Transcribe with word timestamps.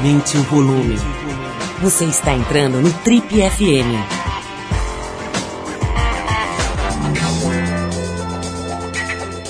Aumente 0.00 0.38
o 0.38 0.42
volume. 0.44 0.96
Você 1.82 2.06
está 2.06 2.32
entrando 2.32 2.80
no 2.80 2.90
Trip 2.90 3.26
FM. 3.28 4.00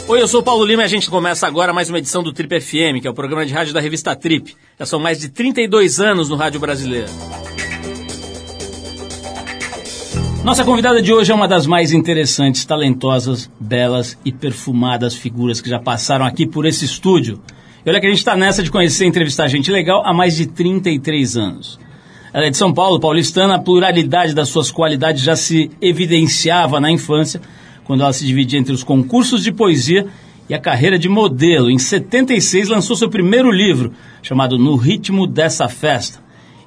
Oi, 0.09 0.21
eu 0.21 0.27
sou 0.27 0.41
o 0.41 0.43
Paulo 0.43 0.65
Lima 0.65 0.83
e 0.83 0.85
a 0.87 0.89
gente 0.89 1.09
começa 1.09 1.47
agora 1.47 1.73
mais 1.73 1.89
uma 1.89 1.99
edição 1.99 2.21
do 2.21 2.33
Trip 2.33 2.61
FM, 2.61 3.01
que 3.01 3.07
é 3.07 3.11
o 3.11 3.15
programa 3.15 3.47
de 3.47 3.55
rádio 3.55 3.73
da 3.73 3.81
revista 3.81 4.17
Trip. 4.17 4.57
Já 4.77 4.87
são 4.87 4.99
mais 4.99 5.21
de 5.21 5.29
32 5.29 6.01
anos 6.01 6.29
no 6.29 6.35
rádio 6.35 6.59
brasileiro. 6.59 7.07
Nossa 10.43 10.65
convidada 10.65 11.01
de 11.01 11.15
hoje 11.15 11.31
é 11.31 11.35
uma 11.35 11.47
das 11.47 11.65
mais 11.65 11.93
interessantes, 11.93 12.65
talentosas, 12.65 13.49
belas 13.61 14.19
e 14.25 14.33
perfumadas 14.33 15.15
figuras 15.15 15.61
que 15.61 15.71
já 15.71 15.79
passaram 15.79 16.27
aqui 16.27 16.45
por 16.45 16.67
esse 16.67 16.85
estúdio. 16.85 17.41
E 17.85 17.89
olha 17.89 18.01
que 18.01 18.07
a 18.07 18.11
gente 18.11 18.19
está 18.19 18.37
nessa 18.37 18.63
de 18.63 18.71
conhecer 18.71 19.05
e 19.05 19.09
entrevistar 19.09 19.49
gente 19.49 19.71
legal 19.71 20.03
há 20.05 20.13
mais 20.13 20.37
de 20.37 20.47
33 20.47 21.37
anos. 21.37 21.79
Ela 22.33 22.47
é 22.47 22.51
de 22.51 22.57
São 22.57 22.73
Paulo, 22.73 23.01
paulistana, 23.01 23.57
a 23.57 23.59
pluralidade 23.59 24.35
das 24.35 24.49
suas 24.49 24.71
qualidades 24.71 25.23
já 25.23 25.35
se 25.35 25.71
evidenciava 25.81 26.79
na 26.79 26.91
infância, 26.91 27.41
quando 27.85 28.03
ela 28.03 28.13
se 28.13 28.25
dividia 28.25 28.59
entre 28.59 28.73
os 28.73 28.85
concursos 28.85 29.43
de 29.43 29.51
poesia 29.51 30.07
e 30.49 30.55
a 30.55 30.59
carreira 30.59 30.99
de 30.99 31.09
modelo. 31.09 31.71
Em 31.71 31.79
76 31.79 32.69
lançou 32.69 32.95
seu 32.95 33.09
primeiro 33.09 33.51
livro, 33.51 33.93
chamado 34.23 34.59
No 34.59 34.77
Ritmo 34.77 35.27
dessa 35.27 35.69
Festa. 35.69 36.21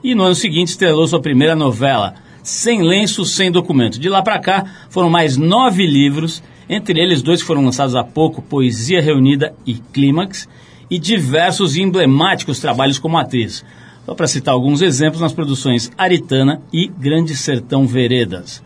E 0.04 0.14
no 0.16 0.24
ano 0.24 0.36
seguinte 0.36 0.70
estrelou 0.70 1.08
sua 1.08 1.22
primeira 1.22 1.56
novela, 1.56 2.16
Sem 2.42 2.82
Lenço, 2.82 3.24
Sem 3.24 3.52
Documento. 3.52 4.00
De 4.00 4.10
lá 4.10 4.22
para 4.22 4.40
cá 4.40 4.66
foram 4.90 5.10
mais 5.10 5.38
nove 5.38 5.86
livros, 5.86 6.44
entre 6.68 7.00
eles 7.00 7.22
dois 7.22 7.42
que 7.42 7.48
foram 7.48 7.64
lançados 7.64 7.96
há 7.96 8.04
pouco, 8.04 8.42
Poesia 8.42 9.02
Reunida 9.02 9.54
e 9.66 9.76
Clímax, 9.76 10.50
e 10.94 11.00
diversos 11.00 11.76
emblemáticos 11.76 12.60
trabalhos 12.60 13.00
como 13.00 13.18
atriz. 13.18 13.66
Só 14.06 14.14
para 14.14 14.28
citar 14.28 14.54
alguns 14.54 14.80
exemplos 14.80 15.22
nas 15.22 15.34
produções 15.34 15.92
Aritana 15.98 16.62
e 16.72 16.86
Grande 16.86 17.36
Sertão 17.36 17.88
Veredas. 17.88 18.62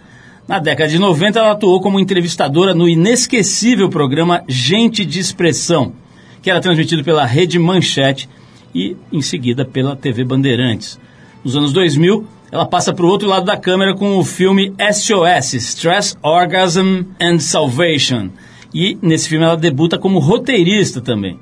Na 0.46 0.60
década 0.60 0.90
de 0.90 1.00
90, 1.00 1.40
ela 1.40 1.52
atuou 1.54 1.80
como 1.80 2.02
entrevistadora 2.02 2.74
no 2.74 2.90
inesquecível 2.90 3.88
programa 3.88 4.44
Gente 4.46 5.06
de 5.06 5.22
Expressão, 5.22 5.94
que 6.42 6.50
era 6.50 6.60
transmitido 6.60 7.02
pela 7.02 7.26
Rede 7.26 7.58
Manchete 7.58 8.28
e, 8.76 8.98
em 9.10 9.22
seguida, 9.22 9.64
pela 9.64 9.96
TV 9.96 10.26
Bandeirantes. 10.26 11.00
Nos 11.46 11.56
anos 11.56 11.72
2000, 11.72 12.28
ela 12.52 12.66
passa 12.66 12.94
para 12.94 13.06
o 13.06 13.10
outro 13.10 13.30
lado 13.30 13.46
da 13.46 13.56
câmera 13.56 13.96
com 13.96 14.18
o 14.18 14.26
filme 14.26 14.74
SOS, 14.92 15.54
Stress, 15.54 16.18
Orgasm 16.22 17.04
and 17.22 17.40
Salvation. 17.40 18.32
E 18.74 18.98
nesse 19.02 19.30
filme 19.30 19.46
ela 19.46 19.56
debuta 19.56 19.98
como 19.98 20.20
roteirista 20.20 21.00
também. 21.00 21.40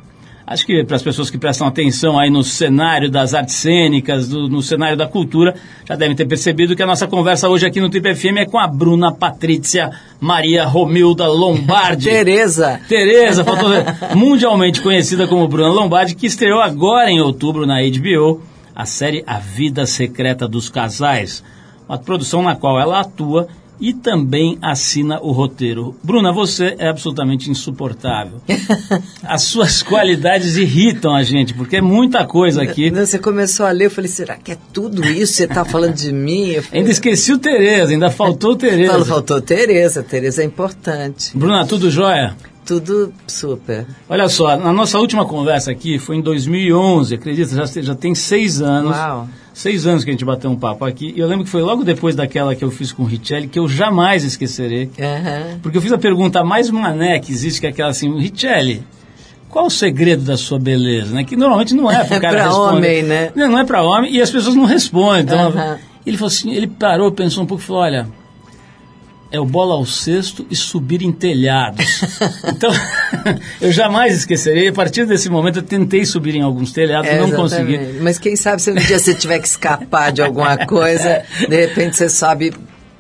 Acho 0.47 0.63
que 0.63 0.83
para 0.83 0.95
as 0.95 1.01
pessoas 1.01 1.31
que 1.31 1.39
prestam 1.39 1.65
atenção 1.65 2.19
aí 2.19 2.29
no 2.29 2.43
cenário 2.43 3.09
das 3.09 3.33
artes 3.33 3.55
cênicas, 3.55 4.27
do, 4.27 4.47
no 4.47 4.61
cenário 4.61 4.95
da 4.95 5.07
cultura, 5.07 5.55
já 5.87 5.95
devem 5.95 6.15
ter 6.15 6.27
percebido 6.27 6.75
que 6.75 6.83
a 6.83 6.85
nossa 6.85 7.07
conversa 7.07 7.49
hoje 7.49 7.65
aqui 7.65 7.81
no 7.81 7.89
Trip 7.89 8.13
FM 8.13 8.37
é 8.37 8.45
com 8.45 8.59
a 8.59 8.67
Bruna 8.67 9.11
Patrícia 9.11 9.89
Maria 10.21 10.63
Romilda 10.65 11.27
Lombardi. 11.27 12.05
Tereza. 12.09 12.79
Tereza, 12.87 13.43
mundialmente 14.13 14.81
conhecida 14.81 15.25
como 15.25 15.47
Bruna 15.47 15.69
Lombardi, 15.69 16.13
que 16.13 16.27
estreou 16.27 16.61
agora 16.61 17.09
em 17.09 17.19
outubro 17.19 17.65
na 17.65 17.81
HBO 17.81 18.43
a 18.75 18.85
série 18.85 19.23
A 19.25 19.39
Vida 19.39 19.87
Secreta 19.87 20.47
dos 20.47 20.69
Casais, 20.69 21.43
uma 21.89 21.97
produção 21.97 22.43
na 22.43 22.55
qual 22.55 22.79
ela 22.79 22.99
atua 22.99 23.47
e 23.79 23.93
também 23.93 24.57
assina 24.61 25.19
o 25.21 25.31
roteiro. 25.31 25.95
Bruna, 26.03 26.31
você 26.31 26.75
é 26.77 26.87
absolutamente 26.87 27.49
insuportável. 27.49 28.41
As 29.23 29.43
suas 29.43 29.81
qualidades 29.83 30.57
irritam 30.57 31.15
a 31.15 31.23
gente, 31.23 31.53
porque 31.53 31.77
é 31.77 31.81
muita 31.81 32.25
coisa 32.25 32.61
aqui. 32.63 32.89
Você 32.89 33.19
começou 33.19 33.65
a 33.65 33.71
ler, 33.71 33.85
eu 33.85 33.91
falei, 33.91 34.09
será 34.09 34.35
que 34.35 34.51
é 34.51 34.57
tudo 34.73 35.05
isso? 35.05 35.33
Você 35.33 35.43
está 35.45 35.65
falando 35.65 35.93
de 35.93 36.11
mim? 36.11 36.53
Falei, 36.61 36.81
ainda 36.81 36.91
esqueci 36.91 37.33
o 37.33 37.37
Tereza, 37.37 37.91
ainda 37.91 38.09
faltou 38.09 38.55
Tereza. 38.57 38.91
Falou, 38.91 39.05
faltou 39.05 39.41
Tereza, 39.41 40.03
Tereza 40.03 40.41
é 40.41 40.45
importante. 40.45 41.37
Bruna, 41.37 41.65
tudo 41.65 41.89
jóia? 41.89 42.35
Tudo 42.65 43.13
super. 43.27 43.85
Olha 44.09 44.27
só, 44.27 44.57
na 44.57 44.73
nossa 44.73 44.97
última 44.99 45.23
conversa 45.25 45.71
aqui 45.71 45.99
foi 45.99 46.15
em 46.17 46.21
2011, 46.21 47.13
acredita? 47.15 47.55
Já, 47.67 47.81
já 47.81 47.95
tem 47.95 48.15
seis 48.15 48.61
anos. 48.61 48.95
Uau 48.95 49.27
seis 49.53 49.87
anos 49.87 50.03
que 50.03 50.09
a 50.09 50.13
gente 50.13 50.25
bateu 50.25 50.51
um 50.51 50.55
papo 50.57 50.83
aqui. 50.83 51.13
E 51.15 51.19
eu 51.21 51.27
lembro 51.27 51.45
que 51.45 51.49
foi 51.49 51.61
logo 51.61 51.81
depois 51.85 52.13
daquela 52.13 52.53
que 52.53 52.61
eu 52.65 52.69
fiz 52.69 52.91
com 52.91 53.03
o 53.03 53.05
Richelli, 53.05 53.47
que 53.47 53.57
eu 53.57 53.69
jamais 53.69 54.25
esquecerei. 54.25 54.91
Uhum. 54.99 55.59
Porque 55.63 55.77
eu 55.77 55.81
fiz 55.81 55.93
a 55.93 55.97
pergunta 55.97 56.43
mais 56.43 56.69
mané 56.69 57.17
que 57.19 57.31
existe, 57.31 57.61
que 57.61 57.65
é 57.67 57.69
aquela 57.69 57.89
assim, 57.91 58.13
Richelli, 58.19 58.83
qual 59.49 59.67
o 59.67 59.69
segredo 59.69 60.23
da 60.23 60.35
sua 60.35 60.59
beleza? 60.59 61.15
Né? 61.15 61.23
Que 61.23 61.37
normalmente 61.37 61.73
não 61.73 61.89
é 61.89 62.03
para 62.03 62.17
o 62.17 62.19
cara 62.21 62.35
pra 62.35 62.47
responder. 62.49 62.75
homem, 62.77 63.03
né? 63.03 63.31
Não, 63.33 63.47
não 63.49 63.59
é 63.59 63.63
para 63.63 63.81
homem 63.81 64.13
e 64.13 64.21
as 64.21 64.29
pessoas 64.29 64.55
não 64.55 64.65
respondem. 64.65 65.21
Então, 65.23 65.51
Uhum. 65.51 65.77
ele 66.05 66.17
falou 66.17 66.27
assim, 66.27 66.51
ele 66.53 66.67
parou, 66.67 67.09
pensou 67.13 67.41
um 67.41 67.47
pouco 67.47 67.63
e 67.63 67.65
falou, 67.65 67.81
olha, 67.83 68.07
é 69.35 69.39
o 69.39 69.45
bola 69.45 69.75
ao 69.75 69.85
cesto 69.85 70.45
e 70.49 70.55
subir 70.55 71.01
em 71.01 71.11
telhados. 71.11 72.01
então, 72.47 72.71
eu 73.61 73.71
jamais 73.71 74.15
esquecerei. 74.15 74.69
A 74.69 74.73
partir 74.73 75.05
desse 75.05 75.29
momento, 75.29 75.59
eu 75.59 75.63
tentei 75.63 76.05
subir 76.05 76.35
em 76.35 76.41
alguns 76.41 76.71
telhados, 76.71 77.09
É, 77.09 77.19
não 77.19 77.27
exatamente. 77.27 77.77
consegui. 77.77 77.99
Mas 78.01 78.17
quem 78.17 78.35
sabe 78.35 78.61
se 78.61 78.71
um 78.71 78.75
dia 78.75 78.97
você 78.97 79.13
tiver 79.13 79.39
que 79.39 79.47
escapar 79.47 80.11
de 80.11 80.21
alguma 80.21 80.57
coisa, 80.65 81.23
de 81.47 81.55
repente 81.55 81.97
você 81.97 82.09
sobe 82.09 82.53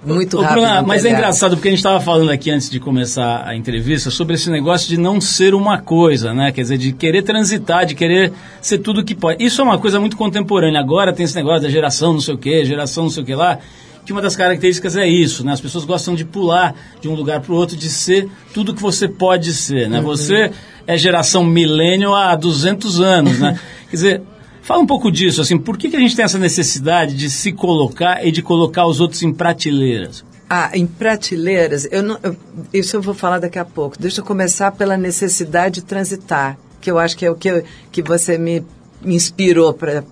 muito 0.05 0.37
Ô, 0.37 0.41
rápido. 0.41 0.61
Bruna, 0.61 0.81
no 0.81 0.87
mas 0.87 1.03
é 1.03 1.09
engraçado 1.09 1.55
porque 1.55 1.67
a 1.67 1.71
gente 1.71 1.79
estava 1.79 1.99
falando 1.99 2.29
aqui 2.29 2.51
antes 2.51 2.69
de 2.69 2.79
começar 2.79 3.43
a 3.47 3.55
entrevista 3.55 4.11
sobre 4.11 4.35
esse 4.35 4.51
negócio 4.51 4.87
de 4.87 4.97
não 4.97 5.19
ser 5.19 5.55
uma 5.55 5.79
coisa, 5.79 6.31
né? 6.33 6.51
Quer 6.51 6.61
dizer, 6.61 6.77
de 6.77 6.91
querer 6.93 7.23
transitar, 7.23 7.85
de 7.87 7.95
querer 7.95 8.31
ser 8.61 8.77
tudo 8.77 9.03
que 9.03 9.15
pode. 9.15 9.43
Isso 9.43 9.61
é 9.61 9.63
uma 9.63 9.79
coisa 9.79 9.99
muito 9.99 10.15
contemporânea. 10.15 10.79
Agora 10.79 11.11
tem 11.11 11.23
esse 11.23 11.35
negócio 11.35 11.63
da 11.63 11.69
geração 11.69 12.13
não 12.13 12.21
sei 12.21 12.35
o 12.35 12.37
quê, 12.37 12.63
geração 12.65 13.05
não 13.05 13.09
sei 13.09 13.23
o 13.23 13.25
que 13.25 13.33
lá, 13.33 13.57
que 14.05 14.11
uma 14.11 14.21
das 14.21 14.35
características 14.35 14.95
é 14.95 15.07
isso, 15.07 15.43
né? 15.43 15.51
As 15.53 15.61
pessoas 15.61 15.83
gostam 15.83 16.13
de 16.15 16.23
pular 16.23 16.75
de 17.01 17.07
um 17.07 17.15
lugar 17.15 17.41
para 17.41 17.51
o 17.51 17.55
outro, 17.55 17.75
de 17.75 17.89
ser 17.89 18.29
tudo 18.53 18.73
que 18.75 18.81
você 18.81 19.07
pode 19.07 19.51
ser, 19.53 19.89
né? 19.89 19.99
Você 20.01 20.51
é 20.85 20.97
geração 20.97 21.43
milênio 21.43 22.13
há 22.13 22.35
200 22.35 23.01
anos, 23.01 23.39
né? 23.39 23.59
Quer 23.89 23.95
dizer, 23.95 24.21
Fala 24.61 24.81
um 24.81 24.87
pouco 24.87 25.11
disso, 25.11 25.41
assim, 25.41 25.59
por 25.59 25.77
que, 25.77 25.89
que 25.91 25.95
a 25.95 25.99
gente 25.99 26.15
tem 26.15 26.25
essa 26.25 26.39
necessidade 26.39 27.15
de 27.15 27.29
se 27.29 27.51
colocar 27.51 28.25
e 28.25 28.31
de 28.31 28.41
colocar 28.41 28.87
os 28.87 28.99
outros 28.99 29.21
em 29.21 29.31
prateleiras? 29.31 30.25
Ah, 30.49 30.71
em 30.73 30.87
prateleiras, 30.87 31.87
eu 31.91 32.01
não, 32.01 32.17
eu- 32.23 32.35
isso 32.73 32.95
eu 32.95 33.01
vou 33.03 33.13
falar 33.13 33.37
daqui 33.37 33.59
a 33.59 33.63
pouco. 33.65 33.95
Deixa 33.99 34.21
eu 34.21 34.25
começar 34.25 34.71
pela 34.71 34.97
necessidade 34.97 35.75
de 35.75 35.81
transitar, 35.83 36.57
que 36.81 36.89
eu 36.89 36.97
acho 36.97 37.15
que 37.15 37.23
é 37.27 37.29
o 37.29 37.35
que, 37.35 37.47
eu- 37.47 37.63
que 37.91 38.01
você 38.01 38.39
me, 38.39 38.63
me 39.03 39.13
inspirou 39.13 39.71
para. 39.71 40.03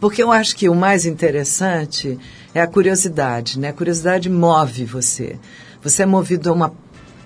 Porque 0.00 0.20
eu 0.20 0.32
acho 0.32 0.56
que 0.56 0.68
o 0.68 0.74
mais 0.74 1.06
interessante 1.06 2.18
é 2.54 2.60
a 2.60 2.66
curiosidade, 2.66 3.58
né? 3.58 3.68
A 3.68 3.72
curiosidade 3.72 4.28
move 4.28 4.84
você. 4.84 5.38
Você 5.82 6.02
é 6.02 6.06
movido 6.06 6.50
a 6.50 6.52
uma 6.52 6.72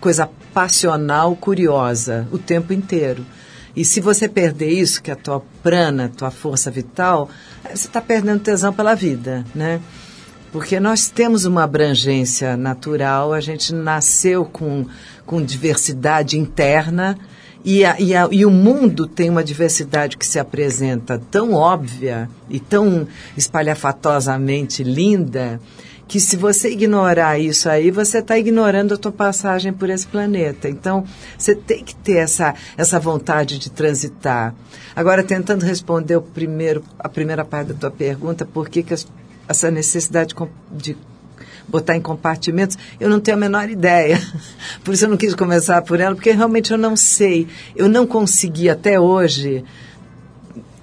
coisa 0.00 0.28
passional, 0.54 1.34
curiosa, 1.36 2.26
o 2.30 2.38
tempo 2.38 2.72
inteiro. 2.72 3.24
E 3.74 3.84
se 3.84 4.00
você 4.00 4.28
perder 4.28 4.70
isso, 4.70 5.02
que 5.02 5.10
é 5.10 5.14
a 5.14 5.16
tua 5.16 5.42
prana, 5.62 6.10
tua 6.14 6.30
força 6.30 6.70
vital, 6.70 7.28
você 7.62 7.86
está 7.86 8.00
perdendo 8.00 8.40
tesão 8.40 8.72
pela 8.72 8.94
vida, 8.94 9.44
né? 9.54 9.80
Porque 10.50 10.80
nós 10.80 11.08
temos 11.08 11.44
uma 11.44 11.64
abrangência 11.64 12.56
natural, 12.56 13.32
a 13.32 13.40
gente 13.40 13.74
nasceu 13.74 14.44
com, 14.44 14.86
com 15.26 15.42
diversidade 15.42 16.38
interna 16.38 17.18
e, 17.66 17.84
a- 17.84 17.96
e, 18.00 18.14
a- 18.14 18.28
e 18.30 18.46
o 18.46 18.50
mundo 18.50 19.06
tem 19.06 19.28
uma 19.28 19.42
diversidade 19.44 20.16
que 20.16 20.24
se 20.26 20.38
apresenta 20.38 21.20
tão 21.30 21.52
óbvia 21.52 22.30
e 22.48 22.58
tão 22.60 23.06
espalhafatosamente 23.36 24.82
linda 24.82 25.60
que 26.08 26.20
se 26.20 26.36
você 26.36 26.70
ignorar 26.70 27.36
isso 27.40 27.68
aí, 27.68 27.90
você 27.90 28.18
está 28.18 28.38
ignorando 28.38 28.94
a 28.94 28.96
tua 28.96 29.10
passagem 29.10 29.72
por 29.72 29.90
esse 29.90 30.06
planeta. 30.06 30.68
Então, 30.68 31.04
você 31.36 31.52
tem 31.52 31.82
que 31.82 31.96
ter 31.96 32.18
essa, 32.18 32.54
essa 32.76 33.00
vontade 33.00 33.58
de 33.58 33.68
transitar. 33.72 34.54
Agora, 34.94 35.24
tentando 35.24 35.64
responder 35.66 36.14
o 36.16 36.22
primeiro, 36.22 36.84
a 36.96 37.08
primeira 37.08 37.44
parte 37.44 37.72
da 37.72 37.74
tua 37.74 37.90
pergunta, 37.90 38.44
por 38.46 38.68
que, 38.68 38.84
que 38.84 38.94
as- 38.94 39.06
essa 39.48 39.68
necessidade 39.68 40.32
de 40.70 40.96
botar 41.68 41.96
em 41.96 42.00
compartimentos, 42.00 42.76
eu 43.00 43.08
não 43.08 43.20
tenho 43.20 43.36
a 43.36 43.40
menor 43.40 43.68
ideia. 43.68 44.20
Por 44.84 44.94
isso 44.94 45.04
eu 45.04 45.08
não 45.08 45.16
quis 45.16 45.34
começar 45.34 45.82
por 45.82 46.00
ela, 46.00 46.14
porque 46.14 46.30
realmente 46.30 46.70
eu 46.72 46.78
não 46.78 46.96
sei. 46.96 47.46
Eu 47.74 47.88
não 47.88 48.06
consegui 48.06 48.68
até 48.68 48.98
hoje 49.00 49.64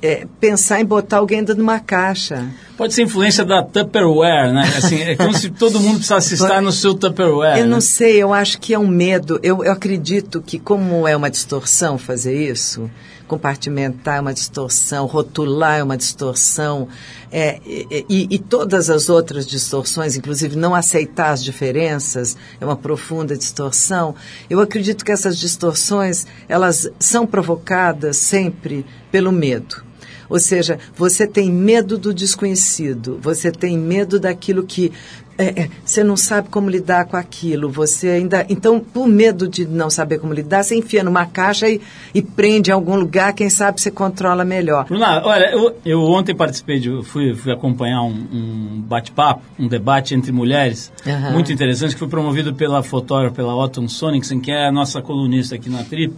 é, 0.03 0.27
pensar 0.37 0.81
em 0.81 0.85
botar 0.85 1.17
alguém 1.19 1.39
dentro 1.39 1.55
de 1.55 1.61
uma 1.61 1.79
caixa. 1.79 2.45
Pode 2.75 2.93
ser 2.93 3.03
influência 3.03 3.45
da 3.45 3.63
Tupperware, 3.63 4.51
né? 4.51 4.63
Assim, 4.77 5.01
é 5.01 5.15
como 5.15 5.33
se 5.33 5.49
todo 5.49 5.79
mundo 5.79 5.95
precisasse 5.95 6.33
estar 6.35 6.61
no 6.61 6.73
seu 6.73 6.93
Tupperware. 6.93 7.57
Eu 7.59 7.63
né? 7.63 7.71
não 7.71 7.79
sei, 7.79 8.21
eu 8.21 8.33
acho 8.33 8.59
que 8.59 8.73
é 8.73 8.79
um 8.79 8.87
medo. 8.87 9.39
Eu, 9.41 9.63
eu 9.63 9.71
acredito 9.71 10.41
que, 10.41 10.59
como 10.59 11.07
é 11.07 11.15
uma 11.15 11.29
distorção 11.29 11.97
fazer 11.97 12.35
isso, 12.35 12.91
compartimentar 13.33 14.17
é 14.17 14.21
uma 14.21 14.33
distorção, 14.33 15.07
rotular 15.07 15.79
é 15.79 15.83
uma 15.83 15.97
distorção, 15.97 16.87
é, 17.31 17.59
e, 17.65 18.05
e- 18.07 18.27
e 18.35 18.37
todas 18.37 18.91
as 18.91 19.09
outras 19.09 19.47
distorções, 19.47 20.15
inclusive 20.15 20.55
não 20.55 20.75
aceitar 20.75 21.31
as 21.31 21.43
diferenças, 21.43 22.37
é 22.61 22.65
uma 22.65 22.75
profunda 22.75 23.35
distorção. 23.35 24.13
Eu 24.47 24.59
acredito 24.59 25.03
que 25.03 25.11
essas 25.11 25.37
distorções, 25.39 26.27
elas 26.47 26.87
são 26.99 27.25
provocadas 27.25 28.17
sempre 28.17 28.85
pelo 29.11 29.31
medo. 29.31 29.83
Ou 30.29 30.39
seja, 30.39 30.79
você 30.95 31.27
tem 31.27 31.51
medo 31.51 31.97
do 31.97 32.13
desconhecido, 32.13 33.19
você 33.21 33.51
tem 33.51 33.77
medo 33.77 34.19
daquilo 34.19 34.63
que 34.63 34.91
é, 35.37 35.63
é, 35.63 35.69
você 35.83 36.03
não 36.03 36.15
sabe 36.15 36.49
como 36.49 36.69
lidar 36.69 37.05
com 37.05 37.17
aquilo, 37.17 37.69
você 37.69 38.09
ainda. 38.09 38.45
Então, 38.49 38.79
por 38.79 39.07
medo 39.07 39.47
de 39.47 39.65
não 39.65 39.89
saber 39.89 40.19
como 40.19 40.33
lidar, 40.33 40.63
você 40.63 40.75
enfia 40.75 41.03
numa 41.03 41.25
caixa 41.25 41.67
e, 41.69 41.81
e 42.13 42.21
prende 42.21 42.69
em 42.69 42.73
algum 42.73 42.95
lugar, 42.95 43.33
quem 43.33 43.49
sabe 43.49 43.81
você 43.81 43.89
controla 43.89 44.45
melhor. 44.45 44.85
Bruna, 44.85 45.21
olha, 45.25 45.51
eu, 45.51 45.75
eu 45.85 46.01
ontem 46.03 46.35
participei 46.35 46.79
de. 46.79 47.03
Fui, 47.03 47.33
fui 47.33 47.51
acompanhar 47.51 48.03
um, 48.03 48.27
um 48.31 48.81
bate-papo, 48.81 49.41
um 49.57 49.67
debate 49.67 50.13
entre 50.13 50.31
mulheres, 50.31 50.91
Aham. 51.05 51.31
muito 51.31 51.51
interessante, 51.51 51.93
que 51.93 51.99
foi 51.99 52.07
promovido 52.07 52.53
pela 52.53 52.83
fotógrafa, 52.83 53.35
pela 53.35 53.53
Autumn 53.53 53.87
Sonicson, 53.87 54.39
que 54.39 54.51
é 54.51 54.67
a 54.67 54.71
nossa 54.71 55.01
colunista 55.01 55.55
aqui 55.55 55.69
na 55.69 55.83
Trip, 55.83 56.13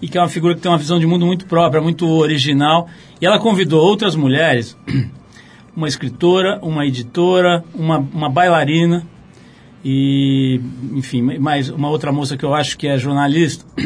e 0.00 0.08
que 0.08 0.16
é 0.16 0.20
uma 0.20 0.28
figura 0.28 0.54
que 0.54 0.60
tem 0.60 0.70
uma 0.70 0.78
visão 0.78 0.98
de 0.98 1.06
mundo 1.06 1.26
muito 1.26 1.46
própria, 1.46 1.80
muito 1.80 2.06
original. 2.06 2.88
E 3.20 3.26
ela 3.26 3.38
convidou 3.38 3.82
outras 3.82 4.14
mulheres 4.14 4.76
uma 5.78 5.86
escritora, 5.86 6.58
uma 6.60 6.84
editora, 6.84 7.62
uma, 7.72 7.98
uma 7.98 8.28
bailarina 8.28 9.06
e, 9.84 10.60
enfim, 10.92 11.22
mais 11.38 11.70
uma 11.70 11.88
outra 11.88 12.10
moça 12.10 12.36
que 12.36 12.44
eu 12.44 12.52
acho 12.52 12.76
que 12.76 12.88
é 12.88 12.98
jornalista. 12.98 13.64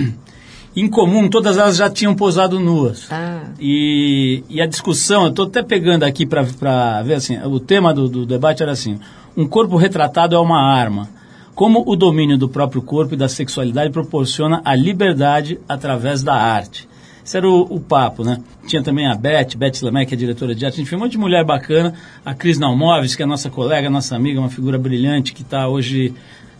Em 0.74 0.88
comum, 0.88 1.28
todas 1.28 1.58
elas 1.58 1.76
já 1.76 1.90
tinham 1.90 2.14
posado 2.14 2.58
nuas. 2.58 3.12
Ah. 3.12 3.42
E, 3.60 4.42
e 4.48 4.58
a 4.58 4.64
discussão, 4.64 5.24
eu 5.24 5.28
estou 5.28 5.44
até 5.44 5.62
pegando 5.62 6.04
aqui 6.04 6.24
para 6.24 7.02
ver 7.02 7.12
assim, 7.12 7.38
o 7.44 7.60
tema 7.60 7.92
do, 7.92 8.08
do 8.08 8.24
debate 8.24 8.62
era 8.62 8.72
assim, 8.72 8.98
um 9.36 9.46
corpo 9.46 9.76
retratado 9.76 10.34
é 10.34 10.38
uma 10.38 10.62
arma. 10.62 11.10
Como 11.54 11.84
o 11.86 11.94
domínio 11.94 12.38
do 12.38 12.48
próprio 12.48 12.80
corpo 12.80 13.12
e 13.12 13.18
da 13.18 13.28
sexualidade 13.28 13.92
proporciona 13.92 14.62
a 14.64 14.74
liberdade 14.74 15.60
através 15.68 16.22
da 16.22 16.32
arte. 16.32 16.88
Esse 17.24 17.36
era 17.36 17.48
o, 17.48 17.62
o 17.62 17.78
papo, 17.80 18.24
né? 18.24 18.38
Tinha 18.66 18.82
também 18.82 19.06
a 19.06 19.14
Beth, 19.14 19.56
Beth 19.56 19.80
Lemay, 19.82 20.04
que 20.06 20.14
é 20.14 20.16
diretora 20.16 20.54
de 20.54 20.64
arte, 20.66 20.80
enfim, 20.80 20.96
um 20.96 21.00
monte 21.00 21.12
de 21.12 21.18
mulher 21.18 21.44
bacana. 21.44 21.94
A 22.24 22.34
Cris 22.34 22.58
Nalmoves, 22.58 23.14
que 23.14 23.22
é 23.22 23.26
nossa 23.26 23.48
colega, 23.48 23.88
nossa 23.88 24.16
amiga, 24.16 24.40
uma 24.40 24.48
figura 24.50 24.76
brilhante, 24.78 25.32
que 25.32 25.42
está 25.42 25.68
hoje 25.68 26.12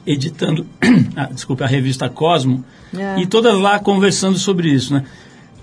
editando, 0.07 0.67
ah, 1.17 1.29
desculpa, 1.33 1.65
a 1.65 1.67
revista 1.67 2.09
Cosmo. 2.09 2.65
É. 2.97 3.21
E 3.21 3.27
todas 3.27 3.59
lá 3.59 3.79
conversando 3.79 4.39
sobre 4.39 4.69
isso, 4.69 4.93
né? 4.95 5.05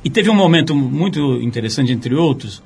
E 0.03 0.09
teve 0.09 0.29
um 0.29 0.35
momento 0.35 0.73
muito 0.75 1.41
interessante, 1.41 1.91
entre 1.91 2.15
outros, 2.15 2.61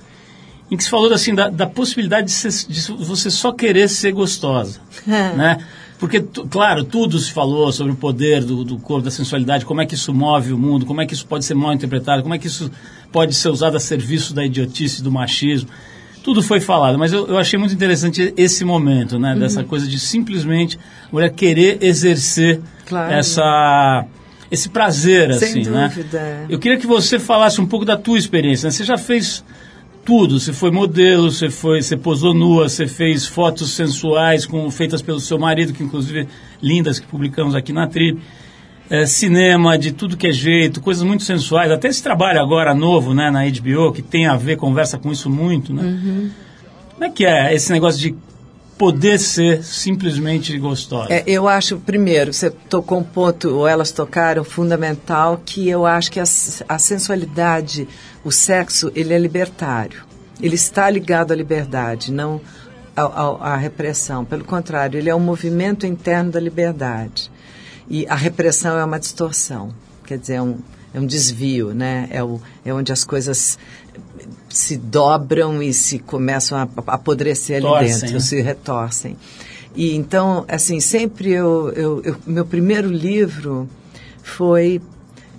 em 0.71 0.77
que 0.77 0.83
se 0.83 0.89
falou 0.89 1.11
assim, 1.13 1.33
da, 1.35 1.49
da 1.49 1.65
possibilidade 1.67 2.27
de, 2.27 2.31
ser- 2.33 2.67
de 2.71 2.81
você 3.05 3.29
só 3.29 3.51
querer 3.51 3.89
ser 3.89 4.11
gostosa, 4.11 4.79
né? 5.05 5.57
Porque, 6.03 6.19
claro, 6.49 6.83
tudo 6.83 7.17
se 7.17 7.31
falou 7.31 7.71
sobre 7.71 7.93
o 7.93 7.95
poder 7.95 8.43
do, 8.43 8.65
do 8.65 8.77
corpo, 8.77 9.05
da 9.05 9.09
sensualidade, 9.09 9.63
como 9.63 9.79
é 9.79 9.85
que 9.85 9.95
isso 9.95 10.13
move 10.13 10.51
o 10.51 10.57
mundo, 10.57 10.85
como 10.85 10.99
é 10.99 11.05
que 11.05 11.13
isso 11.13 11.25
pode 11.25 11.45
ser 11.45 11.53
mal 11.53 11.71
interpretado, 11.71 12.21
como 12.21 12.35
é 12.35 12.37
que 12.37 12.45
isso 12.47 12.69
pode 13.09 13.33
ser 13.33 13.47
usado 13.47 13.77
a 13.77 13.79
serviço 13.79 14.33
da 14.33 14.45
idiotice, 14.45 15.01
do 15.01 15.09
machismo. 15.09 15.69
Tudo 16.21 16.43
foi 16.43 16.59
falado, 16.59 16.99
mas 16.99 17.13
eu, 17.13 17.25
eu 17.27 17.37
achei 17.37 17.57
muito 17.57 17.73
interessante 17.73 18.33
esse 18.35 18.65
momento, 18.65 19.17
né? 19.17 19.33
Dessa 19.33 19.63
coisa 19.63 19.87
de 19.87 19.97
simplesmente 19.97 20.77
a 21.09 21.13
mulher 21.13 21.29
querer 21.31 21.77
exercer 21.81 22.59
Claro. 22.85 23.13
essa, 23.13 24.05
esse 24.51 24.67
prazer, 24.67 25.33
Sem 25.35 25.61
assim, 25.61 25.69
né? 25.71 25.87
dúvida. 25.87 26.45
Eu 26.49 26.59
queria 26.59 26.77
que 26.77 26.85
você 26.85 27.17
falasse 27.17 27.61
um 27.61 27.65
pouco 27.65 27.85
da 27.85 27.95
tua 27.95 28.17
experiência. 28.17 28.67
né? 28.67 28.71
Você 28.71 28.83
já 28.83 28.97
fez 28.97 29.41
tudo. 30.05 30.39
Você 30.39 30.53
foi 30.53 30.71
modelo, 30.71 31.31
você 31.31 31.49
foi, 31.49 31.81
você 31.81 31.97
posou 31.97 32.33
nua, 32.33 32.69
você 32.69 32.87
fez 32.87 33.25
fotos 33.25 33.71
sensuais 33.71 34.45
com, 34.45 34.69
feitas 34.69 35.01
pelo 35.01 35.19
seu 35.19 35.39
marido, 35.39 35.73
que 35.73 35.83
inclusive 35.83 36.27
lindas 36.61 36.99
que 36.99 37.07
publicamos 37.07 37.55
aqui 37.55 37.73
na 37.73 37.87
Trip. 37.87 38.19
É, 38.89 39.05
cinema 39.05 39.77
de 39.77 39.93
tudo 39.93 40.17
que 40.17 40.27
é 40.27 40.31
jeito, 40.31 40.81
coisas 40.81 41.03
muito 41.03 41.23
sensuais. 41.23 41.71
Até 41.71 41.87
esse 41.87 42.03
trabalho 42.03 42.39
agora 42.39 42.75
novo, 42.75 43.13
né, 43.13 43.31
na 43.31 43.43
HBO, 43.45 43.91
que 43.93 44.01
tem 44.01 44.27
a 44.27 44.35
ver, 44.35 44.57
conversa 44.57 44.97
com 44.99 45.11
isso 45.11 45.29
muito, 45.29 45.73
né? 45.73 46.31
Como 46.93 47.05
é 47.05 47.09
que 47.09 47.25
é 47.25 47.53
esse 47.55 47.71
negócio 47.71 47.99
de 47.99 48.15
poder 48.77 49.19
ser 49.19 49.63
simplesmente 49.63 50.57
gostosa? 50.57 51.13
É, 51.13 51.23
eu 51.27 51.47
acho, 51.47 51.77
primeiro, 51.77 52.33
você 52.33 52.49
tocou 52.49 52.99
um 52.99 53.03
ponto, 53.03 53.49
ou 53.55 53.67
elas 53.67 53.91
tocaram, 53.91 54.43
fundamental, 54.43 55.41
que 55.45 55.69
eu 55.69 55.85
acho 55.85 56.11
que 56.11 56.19
a, 56.19 56.23
a 56.23 56.79
sensualidade, 56.79 57.87
o 58.23 58.31
sexo, 58.31 58.91
ele 58.95 59.13
é 59.13 59.19
libertário. 59.19 60.03
Ele 60.41 60.55
está 60.55 60.89
ligado 60.89 61.31
à 61.31 61.35
liberdade, 61.35 62.11
não 62.11 62.41
à 62.95 63.55
repressão. 63.55 64.25
Pelo 64.25 64.43
contrário, 64.43 64.99
ele 64.99 65.09
é 65.09 65.15
um 65.15 65.19
movimento 65.19 65.85
interno 65.85 66.31
da 66.31 66.39
liberdade. 66.39 67.31
E 67.89 68.07
a 68.07 68.15
repressão 68.15 68.77
é 68.77 68.83
uma 68.83 68.99
distorção, 68.99 69.73
quer 70.05 70.17
dizer, 70.17 70.35
é 70.35 70.41
um, 70.41 70.57
é 70.93 70.99
um 70.99 71.05
desvio, 71.05 71.73
né? 71.73 72.07
É, 72.11 72.23
o, 72.23 72.39
é 72.63 72.73
onde 72.73 72.91
as 72.91 73.03
coisas 73.03 73.57
se 74.49 74.77
dobram 74.77 75.61
e 75.61 75.73
se 75.73 75.99
começam 75.99 76.57
a, 76.57 76.67
apodrecer 76.87 77.57
ali 77.57 77.65
Torcem, 77.65 77.89
dentro, 77.99 78.13
né? 78.13 78.19
se 78.19 78.41
retorcem. 78.41 79.17
E 79.75 79.95
então, 79.95 80.45
assim, 80.47 80.79
sempre 80.79 81.31
eu, 81.31 81.71
eu, 81.75 82.01
eu- 82.03 82.15
meu 82.27 82.45
primeiro 82.45 82.87
livro 82.89 83.67
foi 84.21 84.79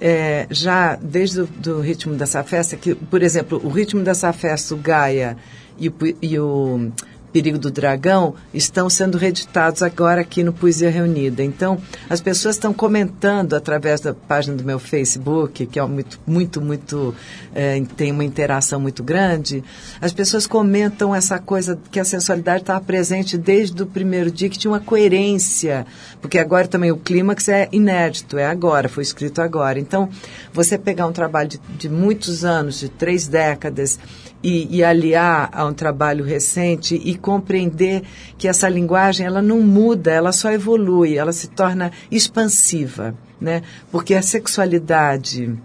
é, 0.01 0.47
já 0.51 0.97
desde 0.97 1.43
o 1.43 1.47
do 1.47 1.81
ritmo 1.81 2.15
dessa 2.15 2.43
festa, 2.43 2.77
que, 2.77 2.95
por 2.95 3.23
exemplo, 3.23 3.61
o 3.65 3.69
ritmo 3.69 4.03
dessa 4.03 4.33
festa, 4.33 4.75
o 4.75 4.79
Gaia 4.79 5.37
e 5.79 5.89
o, 5.89 5.95
e 6.21 6.39
o 6.39 6.91
Perigo 7.35 7.59
do 7.59 7.69
Dragão 7.69 8.37
estão 8.55 8.89
sendo 8.89 9.19
reeditados 9.19 9.83
agora 9.83 10.21
aqui 10.21 10.45
no 10.45 10.53
Poesia 10.53 10.89
Reunida. 10.89 11.43
Então, 11.43 11.77
as 12.09 12.21
pessoas 12.21 12.55
estão 12.55 12.73
comentando 12.73 13.55
através 13.55 14.01
da 14.01 14.15
página 14.15 14.57
do 14.57 14.63
meu 14.63 14.79
Facebook, 14.79 15.67
que 15.67 15.81
é 15.81 15.85
muito, 15.85 16.21
muito, 16.25 16.61
muito, 16.61 17.13
é, 17.53 17.83
tem 17.97 18.13
uma 18.13 18.23
interação 18.23 18.79
muito 18.79 19.03
grande. 19.03 19.65
As 20.01 20.13
pessoas 20.13 20.47
comentam 20.47 21.13
essa 21.13 21.37
coisa 21.41 21.77
que 21.91 21.99
a 21.99 22.05
sensualidade 22.05 22.63
estava 22.63 22.81
presente 22.81 23.37
desde 23.37 23.83
o 23.83 23.87
primeiro 23.87 24.31
dia, 24.31 24.49
que 24.49 24.57
tinha 24.57 24.71
uma 24.71 24.79
coerência, 24.79 25.85
porque 26.21 26.39
agora 26.39 26.69
também 26.69 26.93
o 26.93 26.97
clímax 26.97 27.49
é 27.49 27.69
inédito, 27.73 28.39
é 28.39 28.47
agora, 28.47 28.89
foi 28.89 29.03
escrito 29.03 29.43
agora. 29.43 29.81
Então, 29.81 30.09
você 30.53 30.79
pegar 30.79 31.09
um 31.09 31.13
trabalho 31.13 31.49
de, 31.49 31.61
de 31.77 31.89
muitos 31.89 32.45
anos, 32.45 32.79
de 32.79 32.89
três 32.89 33.27
décadas, 33.27 33.99
e, 34.45 34.77
e 34.77 34.85
aliar 34.85 35.49
a 35.51 35.65
um 35.65 35.73
trabalho 35.73 36.23
recente 36.23 37.01
e 37.03 37.17
compreender 37.17 38.03
que 38.37 38.47
essa 38.47 38.69
linguagem 38.69 39.25
ela 39.25 39.41
não 39.41 39.63
muda, 39.63 40.13
ela 40.13 40.33
só 40.33 40.53
evolui, 40.53 41.17
ela 41.17 41.33
se 41.33 41.49
torna 41.49 41.91
expansiva, 42.11 43.17
né? 43.41 43.63
Porque 43.91 44.15
a 44.15 44.21
sexualidade, 44.21 45.59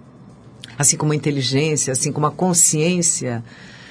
assim 0.78 0.96
como 0.96 1.12
a 1.12 1.16
inteligência, 1.16 1.92
assim 1.92 2.10
como 2.10 2.26
a 2.26 2.32
consciência, 2.32 3.44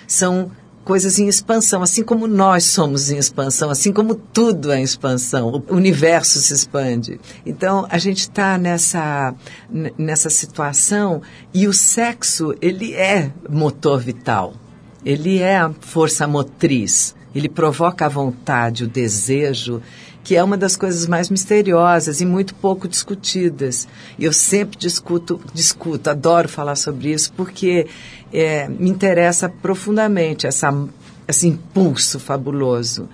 são 0.06 0.50
coisas 0.86 1.18
em 1.18 1.28
expansão, 1.28 1.82
assim 1.82 2.02
como 2.02 2.26
nós 2.26 2.64
somos 2.64 3.10
em 3.10 3.18
expansão, 3.18 3.68
assim 3.68 3.92
como 3.92 4.14
tudo 4.14 4.72
é 4.72 4.80
em 4.80 4.82
expansão, 4.82 5.62
o 5.68 5.74
universo 5.74 6.38
se 6.38 6.54
expande. 6.54 7.20
Então, 7.44 7.86
a 7.90 7.98
gente 7.98 8.20
está 8.20 8.56
nessa, 8.56 9.34
nessa 9.98 10.30
situação 10.30 11.20
e 11.52 11.68
o 11.68 11.74
sexo, 11.74 12.54
ele 12.62 12.94
é 12.94 13.30
motor 13.50 14.00
vital, 14.00 14.54
ele 15.04 15.38
é 15.38 15.56
a 15.58 15.70
força 15.80 16.26
motriz, 16.26 17.14
ele 17.34 17.48
provoca 17.48 18.06
a 18.06 18.08
vontade, 18.08 18.84
o 18.84 18.88
desejo, 18.88 19.80
que 20.24 20.36
é 20.36 20.42
uma 20.44 20.56
das 20.58 20.76
coisas 20.76 21.06
mais 21.06 21.30
misteriosas 21.30 22.20
e 22.20 22.26
muito 22.26 22.54
pouco 22.54 22.86
discutidas. 22.86 23.88
Eu 24.18 24.32
sempre 24.32 24.76
discuto, 24.78 25.40
discuto, 25.54 26.10
adoro 26.10 26.48
falar 26.48 26.76
sobre 26.76 27.12
isso, 27.12 27.32
porque 27.34 27.86
é, 28.32 28.68
me 28.68 28.90
interessa 28.90 29.48
profundamente 29.48 30.46
essa, 30.46 30.70
esse 31.26 31.48
impulso 31.48 32.18
fabuloso. 32.20 33.08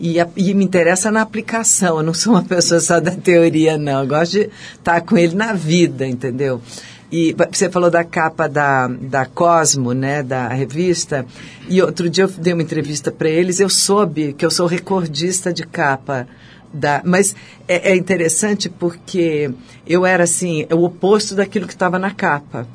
E, 0.00 0.18
a- 0.20 0.28
e 0.36 0.54
me 0.54 0.64
interessa 0.64 1.10
na 1.10 1.22
aplicação, 1.22 1.98
eu 1.98 2.02
não 2.02 2.14
sou 2.14 2.32
uma 2.32 2.42
pessoa 2.44 2.80
só 2.80 2.98
da 2.98 3.10
teoria, 3.12 3.76
não. 3.78 4.00
Eu 4.02 4.08
gosto 4.08 4.32
de 4.32 4.50
estar 4.74 5.00
com 5.02 5.16
ele 5.18 5.34
na 5.36 5.52
vida, 5.52 6.06
entendeu? 6.06 6.60
E 7.10 7.34
você 7.50 7.70
falou 7.70 7.90
da 7.90 8.04
capa 8.04 8.46
da, 8.48 8.86
da 8.86 9.24
Cosmo, 9.24 9.92
né, 9.94 10.22
da 10.22 10.48
revista, 10.48 11.24
e 11.68 11.80
outro 11.80 12.08
dia 12.10 12.24
eu 12.24 12.28
dei 12.28 12.52
uma 12.52 12.62
entrevista 12.62 13.10
para 13.10 13.28
eles, 13.30 13.60
eu 13.60 13.68
soube 13.70 14.34
que 14.34 14.44
eu 14.44 14.50
sou 14.50 14.66
recordista 14.66 15.50
de 15.52 15.64
capa 15.66 16.28
da, 16.72 17.00
mas 17.04 17.34
é, 17.66 17.92
é 17.92 17.96
interessante 17.96 18.68
porque 18.68 19.50
eu 19.86 20.04
era 20.04 20.24
assim, 20.24 20.66
o 20.70 20.84
oposto 20.84 21.34
daquilo 21.34 21.66
que 21.66 21.72
estava 21.72 21.98
na 21.98 22.10
capa. 22.10 22.66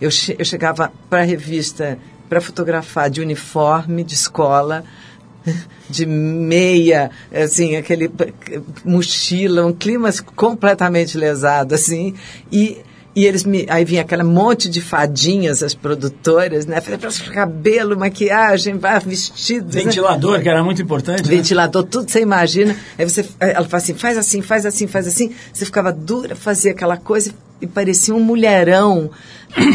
Eu, 0.00 0.10
che- 0.10 0.34
eu 0.36 0.44
chegava 0.44 0.92
para 1.08 1.20
a 1.20 1.24
revista 1.24 1.96
para 2.28 2.40
fotografar 2.40 3.08
de 3.08 3.20
uniforme, 3.20 4.02
de 4.02 4.14
escola, 4.14 4.84
de 5.88 6.04
meia, 6.06 7.08
assim, 7.32 7.76
aquele 7.76 8.10
mochila, 8.84 9.64
um 9.64 9.72
clima 9.72 10.10
completamente 10.34 11.16
lesado, 11.16 11.74
assim, 11.74 12.14
e 12.50 12.78
e 13.16 13.24
eles 13.26 13.44
me. 13.44 13.66
Aí 13.70 13.82
vinha 13.82 14.02
aquele 14.02 14.22
monte 14.22 14.68
de 14.68 14.82
fadinhas, 14.82 15.62
as 15.62 15.72
produtoras, 15.72 16.66
né? 16.66 16.82
Falei, 16.82 17.00
cabelo, 17.32 17.98
maquiagem, 17.98 18.78
vestido. 19.04 19.74
né? 19.74 19.82
Ventilador, 19.84 20.42
que 20.42 20.48
era 20.48 20.62
muito 20.62 20.82
importante. 20.82 21.22
né? 21.22 21.36
Ventilador, 21.36 21.84
tudo 21.84 22.10
você 22.10 22.20
imagina. 22.20 22.76
Aí 22.98 23.08
você, 23.08 23.26
ela 23.40 23.66
fala 23.66 23.82
assim, 23.82 23.94
faz 23.94 24.18
assim, 24.18 24.42
faz 24.42 24.66
assim, 24.66 24.86
faz 24.86 25.06
assim. 25.06 25.32
Você 25.50 25.64
ficava 25.64 25.90
dura, 25.90 26.36
fazia 26.36 26.72
aquela 26.72 26.98
coisa, 26.98 27.32
e 27.60 27.66
parecia 27.66 28.14
um 28.14 28.20
mulherão 28.20 29.10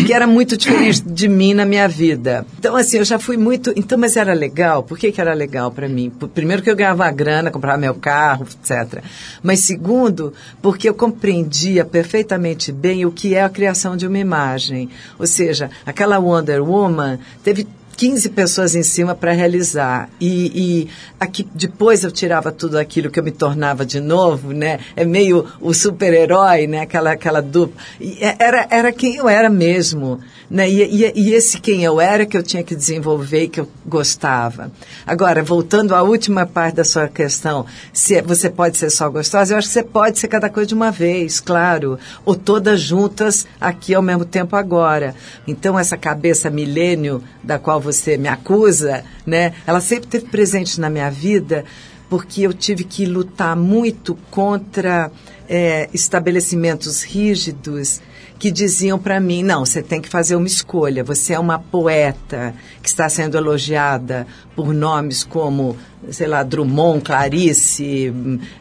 que 0.06 0.14
era 0.14 0.28
muito 0.28 0.56
diferente 0.56 1.02
de 1.02 1.28
mim 1.28 1.54
na 1.54 1.66
minha 1.66 1.88
vida. 1.88 2.46
Então, 2.60 2.76
assim, 2.76 2.98
eu 2.98 3.06
já 3.06 3.18
fui 3.18 3.38
muito. 3.38 3.74
Então, 3.76 3.98
mas 3.98 4.16
era 4.16 4.34
legal. 4.34 4.84
Por 4.84 4.98
que, 4.98 5.12
que 5.12 5.20
era 5.20 5.34
legal 5.34 5.72
para 5.72 5.88
mim? 5.88 6.12
Primeiro, 6.34 6.62
que 6.62 6.70
eu 6.70 6.76
ganhava 6.76 7.10
grana, 7.12 7.50
comprava 7.50 7.78
meu 7.78 7.96
carro, 7.96 8.46
etc. 8.46 9.04
Mas, 9.42 9.62
segundo, 9.62 10.34
porque 10.62 10.88
eu 10.88 10.94
compreendia 10.94 11.84
perfeitamente 11.84 12.72
bem 12.72 13.06
o 13.06 13.12
que 13.12 13.34
é 13.34 13.44
a 13.44 13.50
criação 13.50 13.98
de 13.98 14.06
uma 14.06 14.20
imagem. 14.20 14.90
Ou 15.18 15.26
seja, 15.26 15.70
aquela 15.86 16.20
Wonder 16.20 16.62
Woman 16.62 17.18
teve 17.44 17.68
15 18.02 18.30
pessoas 18.30 18.74
em 18.74 18.82
cima 18.82 19.14
para 19.14 19.32
realizar. 19.32 20.10
E, 20.20 20.52
e, 20.56 20.90
aqui 21.20 21.48
depois 21.54 22.04
eu 22.04 22.12
tirava 22.12 22.52
tudo 22.52 22.80
aquilo 22.80 23.12
que 23.12 23.20
eu 23.20 23.24
me 23.24 23.30
tornava 23.30 23.86
de 23.86 24.00
novo, 24.00 24.54
né? 24.54 24.80
É 24.96 25.06
meio 25.06 25.46
o 25.62 25.72
super-herói, 25.72 26.66
né? 26.66 26.80
Aquela, 26.80 27.12
aquela 27.12 27.44
dupla. 27.44 27.80
E 28.00 28.18
é, 28.20 28.36
era, 28.40 28.68
era 28.72 28.92
quem 28.92 29.18
eu 29.18 29.30
era 29.30 29.52
mesmo. 29.52 30.20
Né? 30.50 30.68
E, 30.68 30.82
e, 30.82 31.14
e, 31.16 31.34
esse 31.36 31.62
quem 31.62 31.84
eu 31.84 32.02
era 32.02 32.26
que 32.26 32.36
eu 32.36 32.42
tinha 32.42 32.64
que 32.64 32.76
desenvolver 32.76 33.44
e 33.44 33.48
que 33.48 33.62
eu 33.62 33.70
gostava. 33.86 34.72
Agora, 35.06 35.44
voltando 35.44 35.94
à 35.94 36.02
última 36.02 36.46
parte 36.48 36.78
da 36.78 36.84
sua 36.84 37.08
questão, 37.08 37.68
se 37.94 38.16
é, 38.16 38.22
você 38.24 38.50
pode 38.50 38.78
ser 38.78 38.90
só 38.90 39.08
gostosa, 39.12 39.54
eu 39.54 39.60
acho 39.60 39.68
que 39.68 39.74
você 39.74 39.84
pode 39.84 40.18
ser 40.18 40.28
cada 40.28 40.50
coisa 40.50 40.68
de 40.68 40.74
uma 40.74 40.90
vez, 40.90 41.40
claro. 41.40 42.00
Ou 42.26 42.36
todas 42.36 42.82
juntas 42.82 43.46
aqui 43.62 43.94
ao 43.94 44.02
mesmo 44.02 44.26
tempo 44.26 44.56
agora. 44.56 45.14
Então, 45.48 45.78
essa 45.78 45.96
cabeça 45.96 46.50
milênio 46.50 47.24
da 47.44 47.60
qual 47.60 47.80
você 47.80 47.91
você 47.92 48.18
me 48.18 48.28
acusa, 48.28 49.04
né? 49.26 49.54
Ela 49.66 49.82
sempre 49.82 50.06
esteve 50.06 50.26
presente 50.26 50.80
na 50.80 50.90
minha 50.90 51.10
vida 51.10 51.66
porque 52.10 52.42
eu 52.42 52.54
tive 52.54 52.84
que 52.84 53.06
lutar 53.06 53.56
muito 53.56 54.16
contra 54.30 55.10
é, 55.48 55.90
estabelecimentos 55.94 57.04
rígidos 57.04 58.02
que 58.42 58.50
diziam 58.50 58.98
para 58.98 59.20
mim: 59.20 59.44
não, 59.44 59.64
você 59.64 59.84
tem 59.84 60.02
que 60.02 60.10
fazer 60.10 60.36
uma 60.36 60.48
escolha. 60.48 61.04
Você 61.04 61.34
é 61.34 61.40
uma 61.40 61.60
poeta 61.60 62.56
que 62.82 62.90
está 62.90 63.08
sendo 63.08 63.38
elogiada 63.38 64.26
por 64.56 64.74
nomes 64.74 65.24
como, 65.24 65.78
sei 66.10 66.26
lá, 66.26 66.42
Drummond, 66.42 67.02
Clarice, 67.02 68.12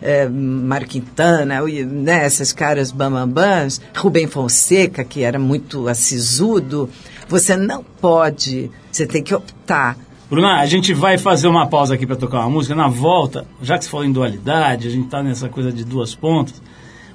é, 0.02 0.28
Mário 0.28 0.86
Quintana, 0.86 1.62
né, 1.62 2.26
esses 2.26 2.52
caras 2.52 2.92
bambambãs, 2.92 3.80
Rubem 3.96 4.26
Fonseca, 4.26 5.02
que 5.02 5.22
era 5.22 5.38
muito 5.38 5.88
assisudo. 5.88 6.90
Você 7.30 7.56
não 7.56 7.84
pode, 7.84 8.68
você 8.90 9.06
tem 9.06 9.22
que 9.22 9.32
optar. 9.32 9.96
Bruna, 10.28 10.58
a 10.58 10.66
gente 10.66 10.92
vai 10.92 11.16
fazer 11.16 11.46
uma 11.46 11.68
pausa 11.68 11.94
aqui 11.94 12.04
para 12.04 12.16
tocar 12.16 12.40
uma 12.40 12.50
música. 12.50 12.74
Na 12.74 12.88
volta, 12.88 13.46
já 13.62 13.78
que 13.78 13.84
você 13.84 13.90
falou 13.90 14.04
em 14.04 14.10
dualidade, 14.10 14.88
a 14.88 14.90
gente 14.90 15.04
está 15.04 15.22
nessa 15.22 15.48
coisa 15.48 15.70
de 15.70 15.84
duas 15.84 16.12
pontas. 16.12 16.60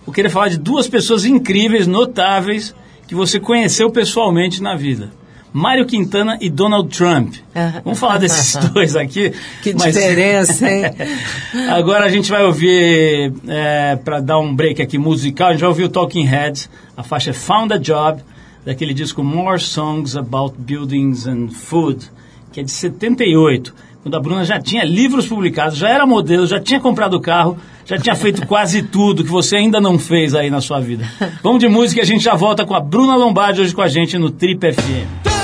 Eu 0.08 0.14
queria 0.14 0.32
falar 0.32 0.48
de 0.48 0.58
duas 0.58 0.88
pessoas 0.88 1.26
incríveis, 1.26 1.86
notáveis, 1.86 2.74
que 3.06 3.14
você 3.14 3.42
conheceu 3.42 3.92
pessoalmente 3.92 4.64
na 4.64 4.74
vida. 4.74 5.12
Mário 5.52 5.86
Quintana 5.86 6.38
e 6.40 6.50
Donald 6.50 6.88
Trump. 6.96 7.36
Vamos 7.84 8.00
falar 8.00 8.18
desses 8.18 8.56
dois 8.72 8.96
aqui. 8.96 9.34
Que 9.62 9.74
mas... 9.74 9.94
diferença, 9.94 10.72
hein? 10.72 10.84
Agora 11.76 12.06
a 12.06 12.10
gente 12.10 12.32
vai 12.32 12.46
ouvir, 12.46 13.34
é, 13.50 13.98
para 13.98 14.22
dar 14.22 14.40
um 14.40 14.56
break 14.56 14.82
aqui 14.82 14.98
musical, 14.98 15.50
a 15.50 15.52
gente 15.52 15.62
vai 15.62 15.70
ouvir 15.70 15.84
o 15.84 15.90
Talking 15.90 16.24
Heads, 16.26 16.70
a 16.96 17.04
faixa 17.04 17.34
Found 17.34 17.74
a 17.74 17.78
Job, 17.78 18.22
daquele 18.66 18.94
disco 18.94 19.24
More 19.24 19.60
Songs 19.60 20.18
About 20.18 20.56
Buildings 20.58 21.28
and 21.28 21.50
Food, 21.50 22.12
que 22.52 22.60
é 22.60 22.64
de 22.64 22.72
78, 22.72 23.74
quando 24.02 24.16
a 24.16 24.20
Bruna 24.20 24.44
já 24.44 24.60
tinha 24.60 24.84
livros 24.84 25.28
publicados, 25.28 25.78
já 25.78 25.90
era 25.90 26.06
modelo, 26.06 26.46
já 26.46 26.60
tinha 26.60 26.80
comprado 26.80 27.20
carro, 27.20 27.58
já 27.86 27.98
tinha 27.98 28.16
feito 28.16 28.46
quase 28.48 28.84
tudo 28.84 29.24
que 29.24 29.30
você 29.30 29.58
ainda 29.58 29.80
não 29.80 30.00
fez 30.00 30.34
aí 30.34 30.50
na 30.50 30.62
sua 30.62 30.80
vida. 30.80 31.06
Vamos 31.44 31.60
de 31.60 31.68
música 31.68 32.02
e 32.02 32.04
a 32.04 32.06
gente 32.06 32.24
já 32.24 32.36
volta 32.36 32.66
com 32.66 32.74
a 32.74 32.80
Bruna 32.80 33.16
Lombardi 33.16 33.62
hoje 33.62 33.74
com 33.74 33.82
a 33.82 33.88
gente 33.88 34.18
no 34.18 34.30
Trip 34.30 34.74
FM. 34.74 35.35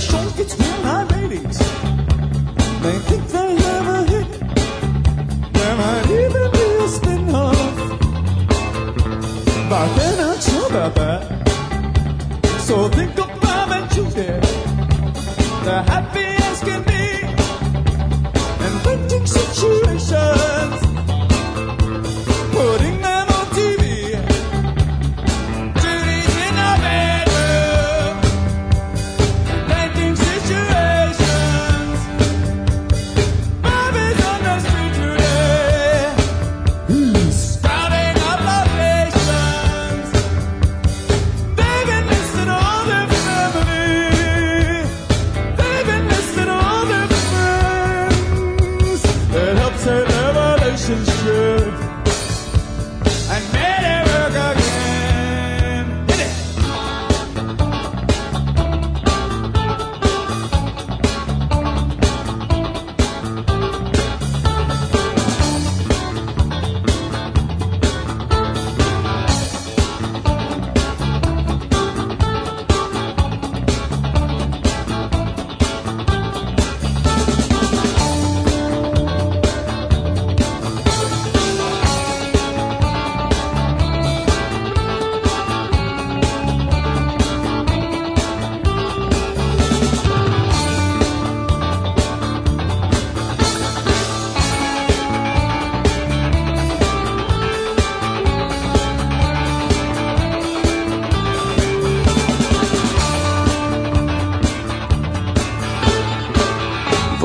special. 0.00 0.24
Think 3.04 3.26
they 3.28 3.56
have 3.56 4.08
hit. 4.08 4.30
There 5.52 5.76
might 5.76 6.10
even 6.10 6.50
be 6.52 6.64
a 6.84 6.88
spin-off. 6.88 7.76
But 9.70 9.88
they're 9.96 10.16
not 10.16 10.42
sure 10.42 10.66
about 10.68 10.94
that. 10.96 11.22
So 12.60 12.88
think 12.88 13.18
of 13.18 13.40
Bob 13.40 13.70
and 13.70 13.90
Judy. 13.92 14.40
They're 15.64 15.82
happy 15.82 16.43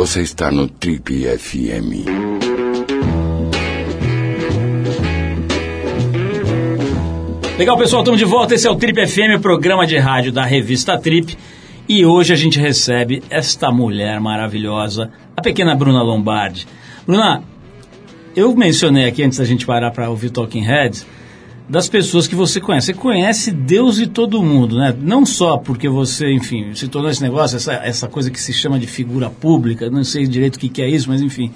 Você 0.10 0.22
está 0.22 0.50
no 0.50 0.68
Trip 0.68 1.24
FM. 1.38 2.10
Legal, 7.60 7.78
pessoal, 7.78 8.02
estamos 8.02 8.18
de 8.20 8.26
volta. 8.26 8.56
Esse 8.56 8.68
é 8.68 8.72
o 8.72 8.76
Trip 8.76 9.06
FM, 9.06 9.40
programa 9.40 9.86
de 9.86 10.00
rádio 10.00 10.32
da 10.32 10.44
revista 10.44 10.98
Trip. 10.98 11.38
E 11.88 12.04
hoje 12.08 12.34
a 12.34 12.36
gente 12.36 12.60
recebe 12.60 13.22
esta 13.30 13.70
mulher 13.70 14.20
maravilhosa, 14.20 15.12
a 15.38 15.44
pequena 15.44 15.76
Bruna 15.76 16.02
Lombardi. 16.02 16.66
Bruna, 17.06 17.44
eu 18.36 18.56
mencionei 18.56 19.06
aqui 19.06 19.22
antes 19.22 19.38
da 19.38 19.46
gente 19.46 19.64
parar 19.64 19.92
para 19.92 20.10
ouvir 20.10 20.32
Talking 20.32 20.64
Heads 20.64 21.06
das 21.70 21.88
pessoas 21.88 22.28
que 22.28 22.36
você 22.36 22.60
conhece. 22.60 22.88
Você 22.88 22.94
conhece 22.96 23.52
Deus 23.52 24.00
e 24.00 24.08
todo 24.08 24.42
mundo, 24.42 24.78
né? 24.78 24.94
Não 25.00 25.26
só 25.26 25.58
porque 25.58 25.88
você, 25.88 26.32
enfim, 26.34 26.74
se 26.74 26.88
tornou 26.88 27.12
esse 27.12 27.22
negócio, 27.22 27.58
essa, 27.58 27.74
essa 27.74 28.08
coisa 28.08 28.32
que 28.32 28.42
se 28.42 28.52
chama 28.52 28.80
de 28.80 28.88
figura 28.88 29.30
pública, 29.30 29.90
não 29.90 30.04
sei 30.04 30.26
direito 30.26 30.56
o 30.56 30.60
que, 30.60 30.68
que 30.68 30.82
é 30.82 30.90
isso, 30.90 31.08
mas 31.08 31.22
enfim, 31.22 31.52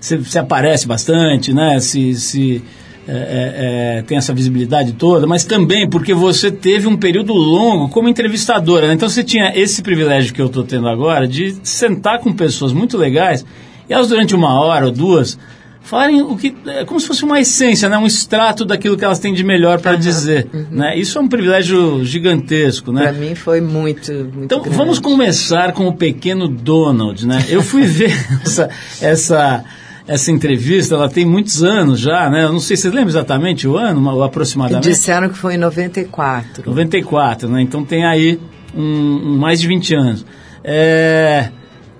você, 0.00 0.16
você 0.16 0.38
aparece 0.40 0.86
bastante, 0.86 1.52
né? 1.52 1.78
Se, 1.78 2.14
se 2.14 2.62
é, 3.06 3.12
é, 3.12 3.98
é, 3.98 4.02
tem 4.02 4.18
essa 4.18 4.34
visibilidade 4.34 4.92
toda, 4.94 5.26
mas 5.28 5.44
também 5.44 5.88
porque 5.88 6.12
você 6.12 6.50
teve 6.50 6.88
um 6.88 6.96
período 6.96 7.32
longo 7.32 7.88
como 7.88 8.08
entrevistadora, 8.08 8.88
né? 8.88 8.94
Então 8.94 9.08
você 9.08 9.22
tinha 9.22 9.52
esse 9.56 9.80
privilégio 9.80 10.34
que 10.34 10.42
eu 10.42 10.46
estou 10.46 10.64
tendo 10.64 10.88
agora 10.88 11.26
de 11.26 11.56
sentar 11.62 12.18
com 12.18 12.32
pessoas 12.32 12.72
muito 12.72 12.98
legais 12.98 13.46
e 13.88 13.92
elas 13.92 14.08
durante 14.08 14.34
uma 14.34 14.60
hora 14.60 14.86
ou 14.86 14.92
duas 14.92 15.38
falarem 15.82 16.22
o 16.22 16.36
que 16.36 16.54
é 16.66 16.84
como 16.84 16.98
se 17.00 17.06
fosse 17.06 17.24
uma 17.24 17.40
essência, 17.40 17.88
né? 17.88 17.98
um 17.98 18.06
extrato 18.06 18.64
daquilo 18.64 18.96
que 18.96 19.04
elas 19.04 19.18
têm 19.18 19.34
de 19.34 19.44
melhor 19.44 19.80
para 19.80 19.92
uhum, 19.92 19.98
dizer. 19.98 20.48
Uhum. 20.52 20.66
Né? 20.70 20.98
Isso 20.98 21.18
é 21.18 21.20
um 21.20 21.28
privilégio 21.28 22.04
gigantesco. 22.04 22.92
Né? 22.92 23.02
Para 23.02 23.12
mim 23.12 23.34
foi 23.34 23.60
muito, 23.60 24.12
muito 24.12 24.44
Então 24.44 24.60
grande. 24.60 24.76
vamos 24.76 24.98
começar 24.98 25.72
com 25.72 25.86
o 25.86 25.94
pequeno 25.94 26.48
Donald. 26.48 27.26
Né? 27.26 27.44
Eu 27.48 27.62
fui 27.62 27.82
ver 27.86 28.12
essa, 28.44 28.70
essa, 29.00 29.64
essa 30.06 30.30
entrevista, 30.30 30.94
ela 30.94 31.08
tem 31.08 31.24
muitos 31.24 31.62
anos 31.62 32.00
já, 32.00 32.30
né? 32.30 32.44
Eu 32.44 32.52
não 32.52 32.60
sei 32.60 32.76
se 32.76 32.82
você 32.82 32.90
lembra 32.90 33.10
exatamente 33.10 33.66
o 33.66 33.76
ano, 33.76 34.08
ou 34.10 34.22
aproximadamente. 34.22 34.88
Disseram 34.88 35.28
que 35.28 35.36
foi 35.36 35.54
em 35.54 35.58
94. 35.58 36.64
94, 36.66 37.48
né? 37.48 37.62
Então 37.62 37.84
tem 37.84 38.04
aí 38.04 38.38
um, 38.74 38.82
um 38.82 39.36
mais 39.38 39.60
de 39.60 39.68
20 39.68 39.94
anos. 39.94 40.26
É... 40.64 41.50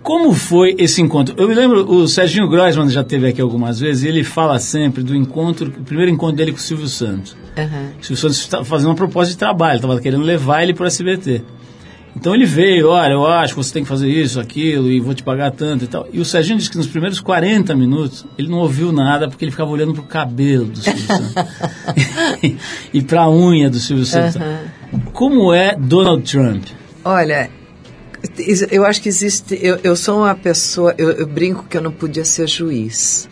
Como 0.03 0.33
foi 0.33 0.75
esse 0.79 1.01
encontro? 1.01 1.35
Eu 1.39 1.49
me 1.49 1.55
lembro, 1.55 1.89
o 1.89 2.09
Serginho 2.09 2.49
Grossman 2.49 2.89
já 2.89 3.05
teve 3.05 3.29
aqui 3.29 3.41
algumas 3.41 3.79
vezes, 3.79 4.03
e 4.03 4.09
ele 4.09 4.25
fala 4.25 4.59
sempre 4.59 5.03
do 5.03 5.15
encontro, 5.15 5.69
o 5.69 5.85
primeiro 5.85 6.11
encontro 6.11 6.37
dele 6.37 6.51
com 6.51 6.59
o 6.59 6.61
Silvio 6.61 6.89
Santos. 6.89 7.37
Uhum. 7.57 7.91
O 8.01 8.05
Silvio 8.05 8.17
Santos 8.17 8.39
estava 8.39 8.65
fazendo 8.65 8.89
uma 8.89 8.97
proposta 8.97 9.33
de 9.33 9.39
trabalho, 9.39 9.77
estava 9.77 10.01
querendo 10.01 10.25
levar 10.25 10.63
ele 10.65 10.75
para 10.75 10.85
o 10.85 10.87
SBT. 10.87 11.43
Então 12.17 12.35
ele 12.35 12.45
veio, 12.45 12.89
olha, 12.89 13.13
eu 13.13 13.27
acho 13.27 13.55
que 13.55 13.63
você 13.63 13.73
tem 13.73 13.83
que 13.85 13.89
fazer 13.89 14.09
isso, 14.09 14.39
aquilo, 14.39 14.91
e 14.91 15.01
vou 15.01 15.15
te 15.15 15.23
pagar 15.23 15.51
tanto 15.51 15.85
e 15.85 15.89
tal. 15.89 16.07
E 16.13 16.21
o 16.21 16.25
Serginho 16.25 16.59
disse 16.59 16.71
que 16.71 16.77
nos 16.77 16.87
primeiros 16.87 17.21
40 17.21 17.75
minutos 17.75 18.27
ele 18.37 18.49
não 18.49 18.59
ouviu 18.59 18.93
nada 18.93 19.29
porque 19.29 19.45
ele 19.45 19.53
ficava 19.53 19.71
olhando 19.71 19.95
para 19.95 20.03
o 20.03 20.07
cabelo 20.07 20.67
do 20.67 20.79
Silvio 20.79 21.07
Santos. 21.07 21.35
e 22.93 23.03
para 23.03 23.23
a 23.23 23.31
unha 23.31 23.71
do 23.71 23.79
Silvio 23.79 24.05
Santos. 24.05 24.37
Uhum. 24.37 25.01
Como 25.13 25.55
é 25.55 25.75
Donald 25.75 26.31
Trump? 26.31 26.65
Olha, 27.05 27.49
eu 28.71 28.85
acho 28.85 29.03
que 29.03 29.09
existe. 29.09 29.59
Eu, 29.61 29.79
eu 29.83 29.97
sou 29.97 30.19
uma 30.19 30.35
pessoa. 30.35 30.95
Eu, 30.97 31.11
eu, 31.11 31.27
brinco 31.27 31.65
que 31.65 31.77
eu 31.77 31.83
não 31.83 31.93
podia 31.93 32.25
ser 32.25 32.49
juiz. 32.49 33.29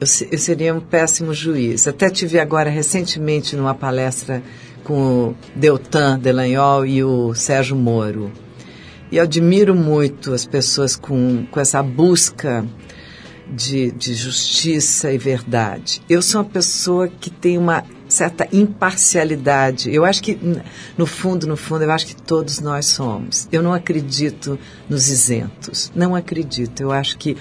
Eu, 0.00 0.06
eu, 0.30 0.38
seria 0.38 0.74
um 0.74 0.80
péssimo 0.80 1.34
juiz. 1.34 1.86
Até 1.86 2.08
tive 2.08 2.38
agora 2.38 2.70
recentemente 2.70 3.56
numa 3.56 3.74
palestra 3.74 4.42
com 4.82 5.30
o 5.30 5.36
Deltan 5.54 6.18
Delanhol 6.18 6.86
e 6.86 7.04
o 7.04 7.34
Sérgio 7.34 7.76
Moro. 7.76 8.32
E 9.10 9.20
admiro 9.20 9.74
muito 9.74 10.32
as 10.32 10.46
pessoas 10.46 10.96
com, 10.96 11.46
com 11.50 11.60
essa 11.60 11.82
busca 11.82 12.64
de, 13.48 13.90
de 13.92 14.14
justiça 14.14 15.12
e 15.12 15.18
verdade. 15.18 16.02
Eu 16.08 16.20
sou 16.22 16.40
uma 16.40 16.48
pessoa 16.48 17.08
que 17.08 17.30
tem 17.30 17.56
uma 17.56 17.84
certa 18.08 18.48
imparcialidade. 18.52 19.92
Eu 19.92 20.04
acho 20.04 20.22
que, 20.22 20.38
no 20.96 21.06
fundo, 21.06 21.46
no 21.46 21.56
fundo, 21.56 21.84
eu 21.84 21.90
acho 21.90 22.06
que 22.06 22.16
todos 22.16 22.60
nós 22.60 22.86
somos. 22.86 23.48
Eu 23.50 23.62
não 23.62 23.72
acredito 23.72 24.58
nos 24.88 25.08
isentos. 25.08 25.90
Não 25.94 26.14
acredito. 26.14 26.80
Eu 26.80 26.92
acho 26.92 27.18
que 27.18 27.36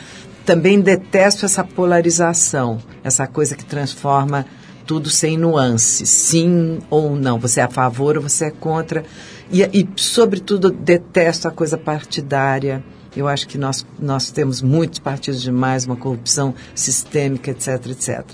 também 0.45 0.79
detesto 0.79 1.45
essa 1.45 1.63
polarização, 1.63 2.79
essa 3.03 3.25
coisa 3.27 3.55
que 3.55 3.65
transforma 3.65 4.45
tudo 4.85 5.09
sem 5.09 5.37
nuances, 5.37 6.07
sim 6.09 6.79
ou 6.89 7.15
não. 7.15 7.39
Você 7.39 7.59
é 7.59 7.63
a 7.63 7.69
favor 7.69 8.17
ou 8.17 8.23
você 8.23 8.45
é 8.45 8.51
contra. 8.51 9.03
E, 9.51 9.63
e 9.63 9.87
sobretudo, 9.95 10.69
detesto 10.71 11.47
a 11.47 11.51
coisa 11.51 11.77
partidária. 11.77 12.83
Eu 13.15 13.27
acho 13.27 13.47
que 13.47 13.57
nós, 13.57 13.85
nós 13.97 14.29
temos 14.29 14.61
muitos 14.61 14.99
partidos 14.99 15.41
demais, 15.41 15.85
uma 15.85 15.95
corrupção 15.95 16.53
sistêmica, 16.75 17.51
etc, 17.51 17.87
etc. 17.87 18.25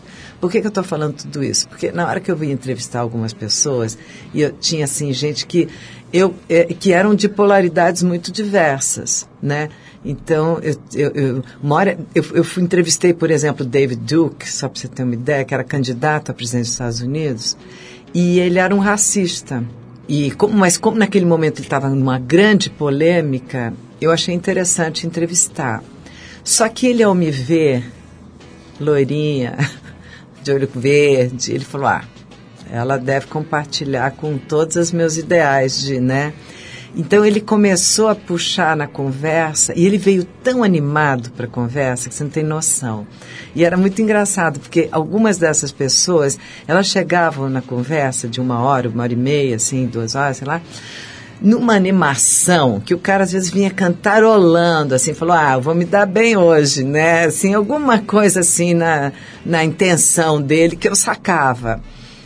Por 0.41 0.51
que, 0.51 0.59
que 0.59 0.65
eu 0.65 0.69
estou 0.69 0.83
falando 0.83 1.13
tudo 1.13 1.43
isso? 1.43 1.69
Porque 1.69 1.91
na 1.91 2.07
hora 2.07 2.19
que 2.19 2.31
eu 2.31 2.35
vim 2.35 2.49
entrevistar 2.49 2.99
algumas 2.99 3.31
pessoas, 3.31 3.95
e 4.33 4.41
eu 4.41 4.51
tinha 4.51 4.85
assim 4.85 5.13
gente 5.13 5.45
que 5.45 5.69
eu 6.11 6.33
é, 6.49 6.65
que 6.65 6.91
eram 6.91 7.13
de 7.13 7.29
polaridades 7.29 8.01
muito 8.01 8.31
diversas, 8.31 9.29
né? 9.41 9.69
Então 10.03 10.59
eu 10.63 10.75
eu, 10.95 11.11
eu, 11.11 11.43
hora, 11.69 11.97
eu, 12.15 12.25
eu 12.33 12.43
fui, 12.43 12.63
entrevistei, 12.63 13.13
por 13.13 13.29
exemplo, 13.29 13.63
David 13.63 14.01
Duke, 14.01 14.51
só 14.51 14.67
para 14.67 14.81
você 14.81 14.87
ter 14.87 15.03
uma 15.03 15.13
ideia, 15.13 15.45
que 15.45 15.53
era 15.53 15.63
candidato 15.63 16.31
a 16.31 16.33
presidente 16.33 16.63
dos 16.63 16.71
Estados 16.71 17.01
Unidos, 17.01 17.55
e 18.11 18.39
ele 18.39 18.57
era 18.57 18.73
um 18.73 18.79
racista. 18.79 19.63
E 20.09 20.31
como, 20.31 20.57
mas 20.57 20.75
como 20.75 20.97
naquele 20.97 21.25
momento 21.25 21.59
ele 21.59 21.67
estava 21.67 21.87
numa 21.87 22.17
grande 22.17 22.69
polêmica, 22.71 23.73
eu 24.01 24.11
achei 24.11 24.33
interessante 24.33 25.05
entrevistar. 25.05 25.83
Só 26.43 26.67
que 26.67 26.87
ele 26.87 27.03
ao 27.03 27.13
me 27.13 27.29
ver 27.29 27.85
loirinha, 28.79 29.55
de 30.43 30.51
olho 30.51 30.69
verde, 30.73 31.53
ele 31.53 31.65
falou: 31.65 31.87
"Ah, 31.87 32.03
ela 32.71 32.97
deve 32.97 33.27
compartilhar 33.27 34.11
com 34.11 34.37
todos 34.37 34.75
os 34.75 34.91
meus 34.91 35.17
ideais 35.17 35.81
de, 35.81 35.99
né?" 35.99 36.33
Então 36.95 37.23
ele 37.23 37.39
começou 37.39 38.09
a 38.09 38.15
puxar 38.15 38.75
na 38.75 38.85
conversa 38.85 39.73
e 39.77 39.85
ele 39.85 39.97
veio 39.97 40.25
tão 40.43 40.61
animado 40.61 41.31
para 41.31 41.45
a 41.45 41.49
conversa 41.49 42.09
que 42.09 42.15
você 42.15 42.23
não 42.23 42.31
tem 42.31 42.43
noção. 42.43 43.07
E 43.55 43.63
era 43.63 43.77
muito 43.77 44.01
engraçado 44.01 44.59
porque 44.59 44.89
algumas 44.91 45.37
dessas 45.37 45.71
pessoas 45.71 46.37
elas 46.67 46.87
chegavam 46.87 47.49
na 47.49 47.61
conversa 47.61 48.27
de 48.27 48.41
uma 48.41 48.59
hora, 48.59 48.89
uma 48.89 49.03
hora 49.03 49.13
e 49.13 49.15
meia, 49.15 49.55
assim, 49.55 49.85
duas 49.85 50.15
horas, 50.15 50.37
sei 50.37 50.47
lá, 50.47 50.61
numa 51.41 51.73
animação 51.73 52.79
que 52.79 52.93
o 52.93 52.99
cara 52.99 53.23
às 53.23 53.31
vezes 53.31 53.49
vinha 53.49 53.71
cantarolando, 53.71 54.93
assim, 54.93 55.13
falou, 55.13 55.35
ah, 55.35 55.57
vou 55.57 55.73
me 55.73 55.85
dar 55.85 56.05
bem 56.05 56.37
hoje, 56.37 56.83
né? 56.83 57.25
Assim, 57.25 57.53
alguma 57.53 57.99
coisa 57.99 58.41
assim 58.41 58.75
na, 58.75 59.11
na 59.43 59.63
intenção 59.63 60.39
dele 60.39 60.75
que 60.75 60.87
eu 60.87 60.95
sacava. 60.95 61.81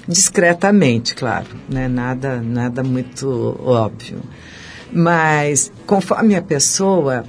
Discretamente, 0.08 1.16
claro, 1.16 1.48
né? 1.68 1.88
Nada, 1.88 2.42
nada 2.42 2.84
muito 2.84 3.60
óbvio. 3.64 4.20
Mas, 4.92 5.72
conforme 5.88 6.36
a 6.36 6.42
pessoa, 6.42 7.24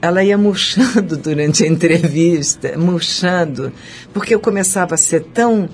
ela 0.00 0.22
ia 0.22 0.38
murchando 0.38 1.16
durante 1.18 1.64
a 1.64 1.66
entrevista, 1.66 2.78
murchando, 2.78 3.72
porque 4.12 4.34
eu 4.34 4.40
começava 4.40 4.94
a 4.94 4.98
ser 4.98 5.24
tão 5.34 5.68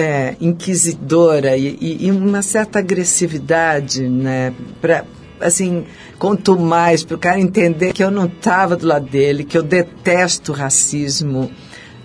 é, 0.00 0.34
inquisidora 0.40 1.56
e, 1.56 1.98
e, 2.00 2.10
uma 2.10 2.40
certa 2.40 2.78
agressividade, 2.78 4.08
né? 4.08 4.54
Pra, 4.80 5.04
assim, 5.38 5.84
quanto 6.18 6.58
mais 6.58 7.04
para 7.04 7.16
o 7.16 7.18
cara 7.18 7.38
entender 7.38 7.92
que 7.92 8.02
eu 8.02 8.10
não 8.10 8.24
estava 8.24 8.76
do 8.76 8.86
lado 8.86 9.06
dele, 9.06 9.44
que 9.44 9.58
eu 9.58 9.62
detesto 9.62 10.52
racismo. 10.52 11.50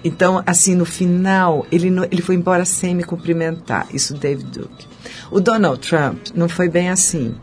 Então, 0.03 0.43
assim, 0.45 0.75
no 0.75 0.85
final, 0.85 1.65
ele, 1.71 1.87
ele 2.11 2.21
foi 2.21 2.35
embora 2.35 2.65
sem 2.65 2.93
me 2.93 3.03
cumprimentar. 3.03 3.87
Isso, 3.93 4.13
David 4.13 4.51
Duke. 4.51 4.87
O 5.31 5.39
Donald 5.39 5.79
Trump 5.79 6.27
não 6.35 6.49
foi 6.49 6.69
bem 6.69 6.89
assim 6.89 7.33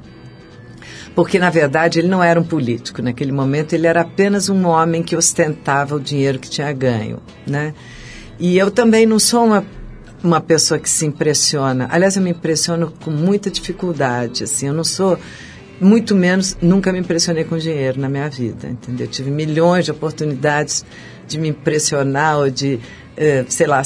porque 1.14 1.38
na 1.38 1.50
verdade 1.50 1.98
ele 1.98 2.08
não 2.08 2.24
era 2.24 2.40
um 2.40 2.44
político. 2.44 3.02
Naquele 3.02 3.32
momento 3.32 3.74
ele 3.74 3.86
era 3.86 4.00
apenas 4.00 4.48
um 4.48 4.66
homem 4.66 5.02
que 5.02 5.14
ostentava 5.14 5.94
o 5.94 6.00
dinheiro 6.00 6.38
que 6.38 6.48
tinha 6.48 6.72
ganho, 6.72 7.18
né? 7.46 7.74
E 8.38 8.56
eu 8.56 8.70
também 8.70 9.04
não 9.04 9.18
sou 9.18 9.44
uma 9.44 9.62
uma 10.22 10.40
pessoa 10.40 10.78
que 10.78 10.88
se 10.88 11.04
impressiona. 11.06 11.88
Aliás, 11.90 12.16
eu 12.16 12.22
me 12.22 12.30
impressiono 12.30 12.92
com 13.02 13.10
muita 13.10 13.50
dificuldade, 13.50 14.44
assim. 14.44 14.68
Eu 14.68 14.74
não 14.74 14.84
sou 14.84 15.18
muito 15.80 16.14
menos 16.14 16.56
nunca 16.62 16.92
me 16.92 17.00
impressionei 17.00 17.42
com 17.42 17.58
dinheiro 17.58 18.00
na 18.00 18.08
minha 18.08 18.28
vida, 18.28 18.68
entendeu? 18.68 19.06
Eu 19.06 19.10
tive 19.10 19.30
milhões 19.30 19.84
de 19.84 19.90
oportunidades 19.90 20.84
de 21.26 21.38
me 21.38 21.48
impressionar 21.48 22.38
ou 22.38 22.50
de, 22.50 22.78
eh, 23.16 23.44
sei 23.48 23.66
lá, 23.66 23.82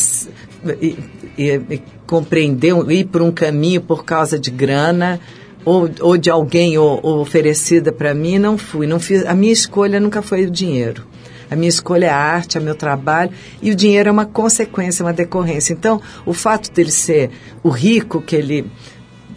e, 0.80 0.98
e, 1.38 1.52
e 1.70 1.82
compreender, 2.06 2.74
ir 2.90 3.04
por 3.06 3.22
um 3.22 3.32
caminho 3.32 3.80
por 3.80 4.04
causa 4.04 4.38
de 4.38 4.50
grana 4.50 5.18
ou, 5.64 5.90
ou 6.00 6.16
de 6.18 6.30
alguém 6.30 6.76
ou, 6.76 7.00
ou 7.02 7.20
oferecida 7.20 7.90
para 7.90 8.14
mim, 8.14 8.38
não 8.38 8.58
fui. 8.58 8.86
Não 8.86 9.00
fiz, 9.00 9.24
a 9.24 9.34
minha 9.34 9.52
escolha 9.52 9.98
nunca 9.98 10.20
foi 10.20 10.44
o 10.44 10.50
dinheiro. 10.50 11.04
A 11.50 11.56
minha 11.56 11.68
escolha 11.68 12.06
é 12.06 12.10
a 12.10 12.16
arte, 12.16 12.58
é 12.58 12.60
meu 12.60 12.74
trabalho, 12.74 13.30
e 13.62 13.70
o 13.70 13.74
dinheiro 13.74 14.08
é 14.08 14.12
uma 14.12 14.26
consequência, 14.26 15.04
uma 15.04 15.12
decorrência. 15.12 15.72
Então, 15.72 16.00
o 16.24 16.32
fato 16.32 16.70
dele 16.72 16.90
ser 16.90 17.30
o 17.62 17.68
rico 17.68 18.20
que 18.20 18.36
ele 18.36 18.70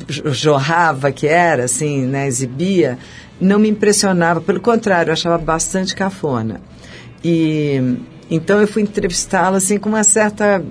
jorrava, 0.07 1.11
que 1.11 1.27
era, 1.27 1.65
assim, 1.65 2.05
né, 2.05 2.27
exibia, 2.27 2.97
não 3.39 3.59
me 3.59 3.69
impressionava, 3.69 4.41
pelo 4.41 4.59
contrário, 4.59 5.09
eu 5.09 5.13
achava 5.13 5.37
bastante 5.37 5.95
cafona. 5.95 6.61
E 7.23 7.97
então 8.29 8.61
eu 8.61 8.67
fui 8.67 8.83
entrevistá-lo 8.83 9.55
assim 9.55 9.77
com 9.77 9.89
uma 9.89 10.03
certa 10.03 10.63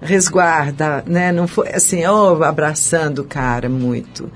resguarda, 0.00 1.02
né? 1.06 1.32
Não 1.32 1.46
foi 1.46 1.68
assim, 1.72 2.04
oh, 2.06 2.42
abraçando 2.42 3.20
o 3.20 3.24
cara 3.24 3.68
muito. 3.68 4.30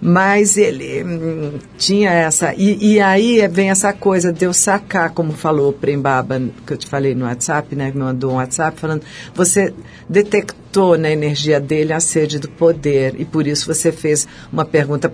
Mas 0.00 0.56
ele 0.56 1.02
hum, 1.02 1.58
tinha 1.78 2.10
essa. 2.10 2.54
E, 2.54 2.94
e, 2.94 3.00
aí 3.00 3.46
vem 3.48 3.70
essa 3.70 3.92
coisa 3.92 4.32
de 4.32 4.44
eu 4.44 4.52
sacar, 4.52 5.10
como 5.10 5.32
falou 5.32 5.70
o 5.70 5.72
Prembaba, 5.72 6.40
que 6.66 6.72
eu 6.72 6.76
te 6.76 6.86
falei 6.86 7.14
no 7.14 7.24
WhatsApp, 7.24 7.74
né? 7.74 7.90
Me 7.94 8.00
mandou 8.00 8.32
um 8.32 8.36
WhatsApp 8.36 8.78
falando. 8.78 9.02
Você 9.34 9.72
detectou 10.08 10.98
na 10.98 11.10
energia 11.10 11.58
dele 11.58 11.92
a 11.92 12.00
sede 12.00 12.38
do 12.38 12.48
poder 12.48 13.14
e 13.18 13.24
por 13.24 13.46
isso 13.46 13.66
você 13.66 13.90
fez 13.90 14.28
uma 14.52 14.64
pergunta 14.64 15.12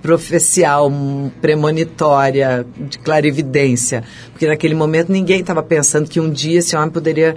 profecial, 0.00 0.90
premonitória, 1.40 2.64
de 2.78 2.98
clarividência. 2.98 4.04
Porque 4.30 4.46
naquele 4.46 4.74
momento 4.74 5.10
ninguém 5.10 5.40
estava 5.40 5.62
pensando 5.62 6.08
que 6.08 6.20
um 6.20 6.30
dia 6.30 6.60
esse 6.60 6.76
homem 6.76 6.90
poderia 6.90 7.36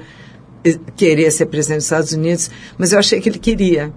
eh, 0.64 0.78
querer 0.96 1.32
ser 1.32 1.48
presidente 1.48 1.78
dos 1.78 1.86
Estados 1.86 2.12
Unidos, 2.12 2.52
mas 2.78 2.94
eu 2.94 3.00
achei 3.00 3.20
que 3.20 3.30
ele 3.30 3.40
queria. 3.40 3.92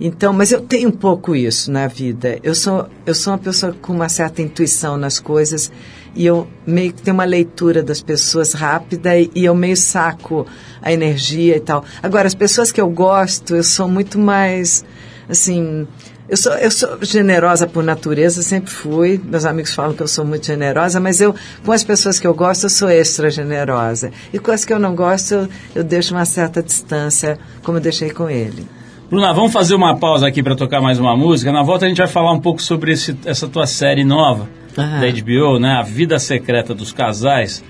Então, 0.00 0.32
mas 0.32 0.50
eu 0.50 0.62
tenho 0.62 0.88
um 0.88 0.92
pouco 0.92 1.36
isso 1.36 1.70
na 1.70 1.86
vida. 1.86 2.38
Eu 2.42 2.54
sou, 2.54 2.88
eu 3.04 3.14
sou 3.14 3.34
uma 3.34 3.38
pessoa 3.38 3.76
com 3.82 3.92
uma 3.92 4.08
certa 4.08 4.40
intuição 4.40 4.96
nas 4.96 5.20
coisas 5.20 5.70
e 6.14 6.24
eu 6.24 6.48
meio 6.66 6.92
que 6.92 7.02
tenho 7.02 7.14
uma 7.14 7.24
leitura 7.24 7.82
das 7.82 8.00
pessoas 8.00 8.54
rápida 8.54 9.16
e, 9.18 9.30
e 9.34 9.44
eu 9.44 9.54
meio 9.54 9.76
saco 9.76 10.46
a 10.80 10.90
energia 10.90 11.56
e 11.56 11.60
tal. 11.60 11.84
Agora, 12.02 12.26
as 12.26 12.34
pessoas 12.34 12.72
que 12.72 12.80
eu 12.80 12.88
gosto, 12.88 13.54
eu 13.54 13.62
sou 13.62 13.86
muito 13.86 14.18
mais, 14.18 14.82
assim, 15.28 15.86
eu 16.30 16.36
sou, 16.36 16.52
eu 16.54 16.70
sou 16.70 16.98
generosa 17.02 17.66
por 17.66 17.84
natureza, 17.84 18.40
sempre 18.40 18.70
fui. 18.70 19.20
Meus 19.22 19.44
amigos 19.44 19.74
falam 19.74 19.92
que 19.92 20.02
eu 20.02 20.08
sou 20.08 20.24
muito 20.24 20.46
generosa, 20.46 20.98
mas 20.98 21.20
eu, 21.20 21.34
com 21.62 21.72
as 21.72 21.84
pessoas 21.84 22.18
que 22.18 22.26
eu 22.26 22.32
gosto, 22.32 22.64
eu 22.64 22.70
sou 22.70 22.88
extra 22.88 23.28
generosa. 23.28 24.10
E 24.32 24.38
com 24.38 24.50
as 24.50 24.64
que 24.64 24.72
eu 24.72 24.78
não 24.78 24.94
gosto, 24.94 25.34
eu, 25.34 25.48
eu 25.74 25.84
deixo 25.84 26.14
uma 26.14 26.24
certa 26.24 26.62
distância, 26.62 27.38
como 27.62 27.76
eu 27.76 27.82
deixei 27.82 28.10
com 28.10 28.30
ele. 28.30 28.79
Bruna, 29.10 29.32
vamos 29.32 29.52
fazer 29.52 29.74
uma 29.74 29.96
pausa 29.96 30.28
aqui 30.28 30.40
para 30.40 30.54
tocar 30.54 30.80
mais 30.80 31.00
uma 31.00 31.16
música. 31.16 31.50
Na 31.50 31.64
volta 31.64 31.84
a 31.84 31.88
gente 31.88 31.98
vai 31.98 32.06
falar 32.06 32.30
um 32.30 32.38
pouco 32.38 32.62
sobre 32.62 32.92
esse, 32.92 33.18
essa 33.24 33.48
tua 33.48 33.66
série 33.66 34.04
nova 34.04 34.48
da 34.76 35.10
HBO, 35.10 35.58
né? 35.58 35.72
A 35.72 35.82
Vida 35.82 36.16
Secreta 36.20 36.72
dos 36.72 36.92
Casais. 36.92 37.60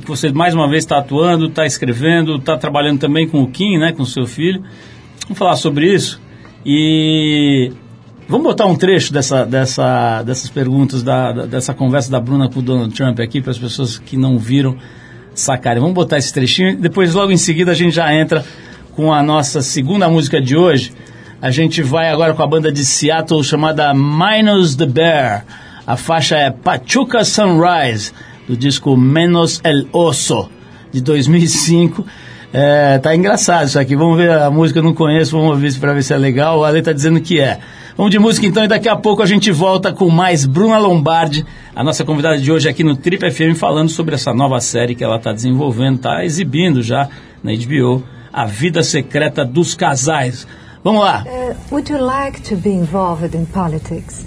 Que 0.00 0.06
você 0.06 0.30
mais 0.30 0.54
uma 0.54 0.68
vez 0.68 0.84
está 0.84 0.98
atuando, 0.98 1.46
está 1.46 1.66
escrevendo, 1.66 2.36
está 2.36 2.56
trabalhando 2.56 3.00
também 3.00 3.28
com 3.28 3.42
o 3.42 3.48
Kim, 3.48 3.78
né? 3.78 3.90
Com 3.90 4.04
o 4.04 4.06
seu 4.06 4.28
filho. 4.28 4.62
Vamos 5.24 5.36
falar 5.36 5.56
sobre 5.56 5.92
isso. 5.92 6.20
E 6.64 7.72
vamos 8.28 8.46
botar 8.46 8.66
um 8.66 8.76
trecho 8.76 9.12
dessa, 9.12 9.44
dessa, 9.44 10.22
dessas 10.22 10.48
perguntas, 10.48 11.02
da, 11.02 11.32
dessa 11.46 11.74
conversa 11.74 12.12
da 12.12 12.20
Bruna 12.20 12.48
com 12.48 12.60
o 12.60 12.62
Donald 12.62 12.94
Trump 12.94 13.18
aqui, 13.18 13.40
para 13.40 13.50
as 13.50 13.58
pessoas 13.58 13.98
que 13.98 14.16
não 14.16 14.38
viram 14.38 14.76
sacarem. 15.34 15.80
Vamos 15.80 15.96
botar 15.96 16.16
esse 16.16 16.32
trechinho. 16.32 16.76
Depois, 16.76 17.12
logo 17.12 17.32
em 17.32 17.36
seguida, 17.36 17.72
a 17.72 17.74
gente 17.74 17.96
já 17.96 18.14
entra 18.14 18.44
com 18.96 19.12
a 19.12 19.22
nossa 19.22 19.60
segunda 19.60 20.08
música 20.08 20.40
de 20.40 20.56
hoje. 20.56 20.90
A 21.40 21.50
gente 21.50 21.82
vai 21.82 22.08
agora 22.08 22.32
com 22.32 22.42
a 22.42 22.46
banda 22.46 22.72
de 22.72 22.82
Seattle 22.82 23.44
chamada 23.44 23.92
Minus 23.92 24.74
the 24.74 24.86
Bear. 24.86 25.44
A 25.86 25.98
faixa 25.98 26.34
é 26.36 26.50
Pachuca 26.50 27.22
Sunrise, 27.22 28.12
do 28.48 28.56
disco 28.56 28.96
Menos 28.96 29.60
El 29.62 29.86
Oso, 29.92 30.48
de 30.90 31.02
2005. 31.02 32.06
É, 32.54 32.98
tá 32.98 33.14
engraçado 33.14 33.66
isso 33.66 33.78
aqui. 33.78 33.94
Vamos 33.94 34.16
ver 34.16 34.30
a 34.30 34.50
música, 34.50 34.78
eu 34.78 34.82
não 34.82 34.94
conheço, 34.94 35.38
vamos 35.38 35.60
ver 35.60 35.78
para 35.78 35.92
ver 35.92 36.02
se 36.02 36.14
é 36.14 36.16
legal. 36.16 36.64
A 36.64 36.68
Ale 36.68 36.80
tá 36.80 36.92
dizendo 36.92 37.20
que 37.20 37.38
é. 37.38 37.58
Vamos 37.98 38.10
de 38.10 38.18
música 38.18 38.46
então 38.46 38.64
e 38.64 38.68
daqui 38.68 38.88
a 38.88 38.96
pouco 38.96 39.22
a 39.22 39.26
gente 39.26 39.50
volta 39.52 39.92
com 39.92 40.08
mais 40.08 40.46
Bruna 40.46 40.78
Lombardi, 40.78 41.44
a 41.74 41.84
nossa 41.84 42.02
convidada 42.02 42.38
de 42.38 42.50
hoje 42.50 42.66
aqui 42.66 42.82
no 42.82 42.96
Trip 42.96 43.30
FM, 43.30 43.56
falando 43.56 43.90
sobre 43.90 44.14
essa 44.14 44.32
nova 44.32 44.58
série 44.60 44.94
que 44.94 45.04
ela 45.04 45.16
está 45.16 45.32
desenvolvendo, 45.32 45.96
está 45.96 46.24
exibindo 46.24 46.82
já 46.82 47.08
na 47.42 47.52
HBO 47.52 48.15
a 48.36 48.46
Vida 48.46 48.82
Secreta 48.82 49.46
dos 49.46 49.74
Casais. 49.74 50.46
Vamos 50.84 51.02
lá. 51.02 51.24
Uh, 51.26 51.54
would 51.70 51.88
you 51.88 51.98
like 51.98 52.42
to 52.42 52.54
be 52.54 52.72
involved 52.72 53.34
in 53.34 53.46
politics? 53.46 54.26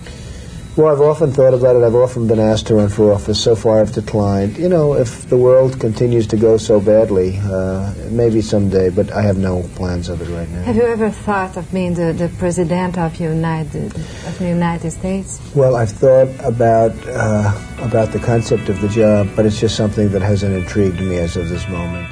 Well, 0.76 0.94
I've 0.94 1.02
often 1.02 1.32
thought 1.32 1.54
about 1.54 1.76
it. 1.76 1.84
I've 1.84 1.96
often 1.96 2.28
been 2.28 2.40
asked 2.40 2.68
to 2.68 2.76
run 2.76 2.90
for 2.90 3.12
office. 3.12 3.40
So 3.40 3.56
far, 3.56 3.82
I've 3.82 3.92
declined. 3.92 4.58
You 4.58 4.70
know, 4.70 4.94
if 4.94 5.28
the 5.30 5.38
world 5.38 5.80
continues 5.80 6.26
to 6.28 6.38
go 6.38 6.58
so 6.58 6.80
badly, 6.80 7.38
uh, 7.44 7.94
maybe 8.10 8.42
someday, 8.42 8.90
but 8.90 9.12
I 9.12 9.22
have 9.22 9.38
no 9.38 9.64
plans 9.76 10.10
of 10.10 10.22
it 10.22 10.30
right 10.34 10.50
now. 10.50 10.64
Have 10.64 10.76
you 10.76 10.84
ever 10.84 11.12
thought 11.12 11.58
of 11.58 11.72
being 11.72 11.94
the, 11.94 12.14
the 12.14 12.30
president 12.40 12.98
of 12.98 13.20
United 13.20 13.94
of 13.96 14.40
the 14.40 14.48
United 14.48 14.92
States? 14.92 15.42
Well, 15.54 15.76
I've 15.76 15.92
thought 15.92 16.30
about 16.44 16.96
uh, 17.08 17.54
about 17.82 18.12
the 18.12 18.20
concept 18.20 18.70
of 18.70 18.80
the 18.82 18.88
job, 18.88 19.28
but 19.36 19.46
it's 19.46 19.60
just 19.60 19.76
something 19.76 20.10
that 20.10 20.22
hasn't 20.22 20.56
intrigued 20.56 21.02
me 21.02 21.18
as 21.18 21.36
of 21.36 21.50
this 21.50 21.68
moment. 21.68 22.08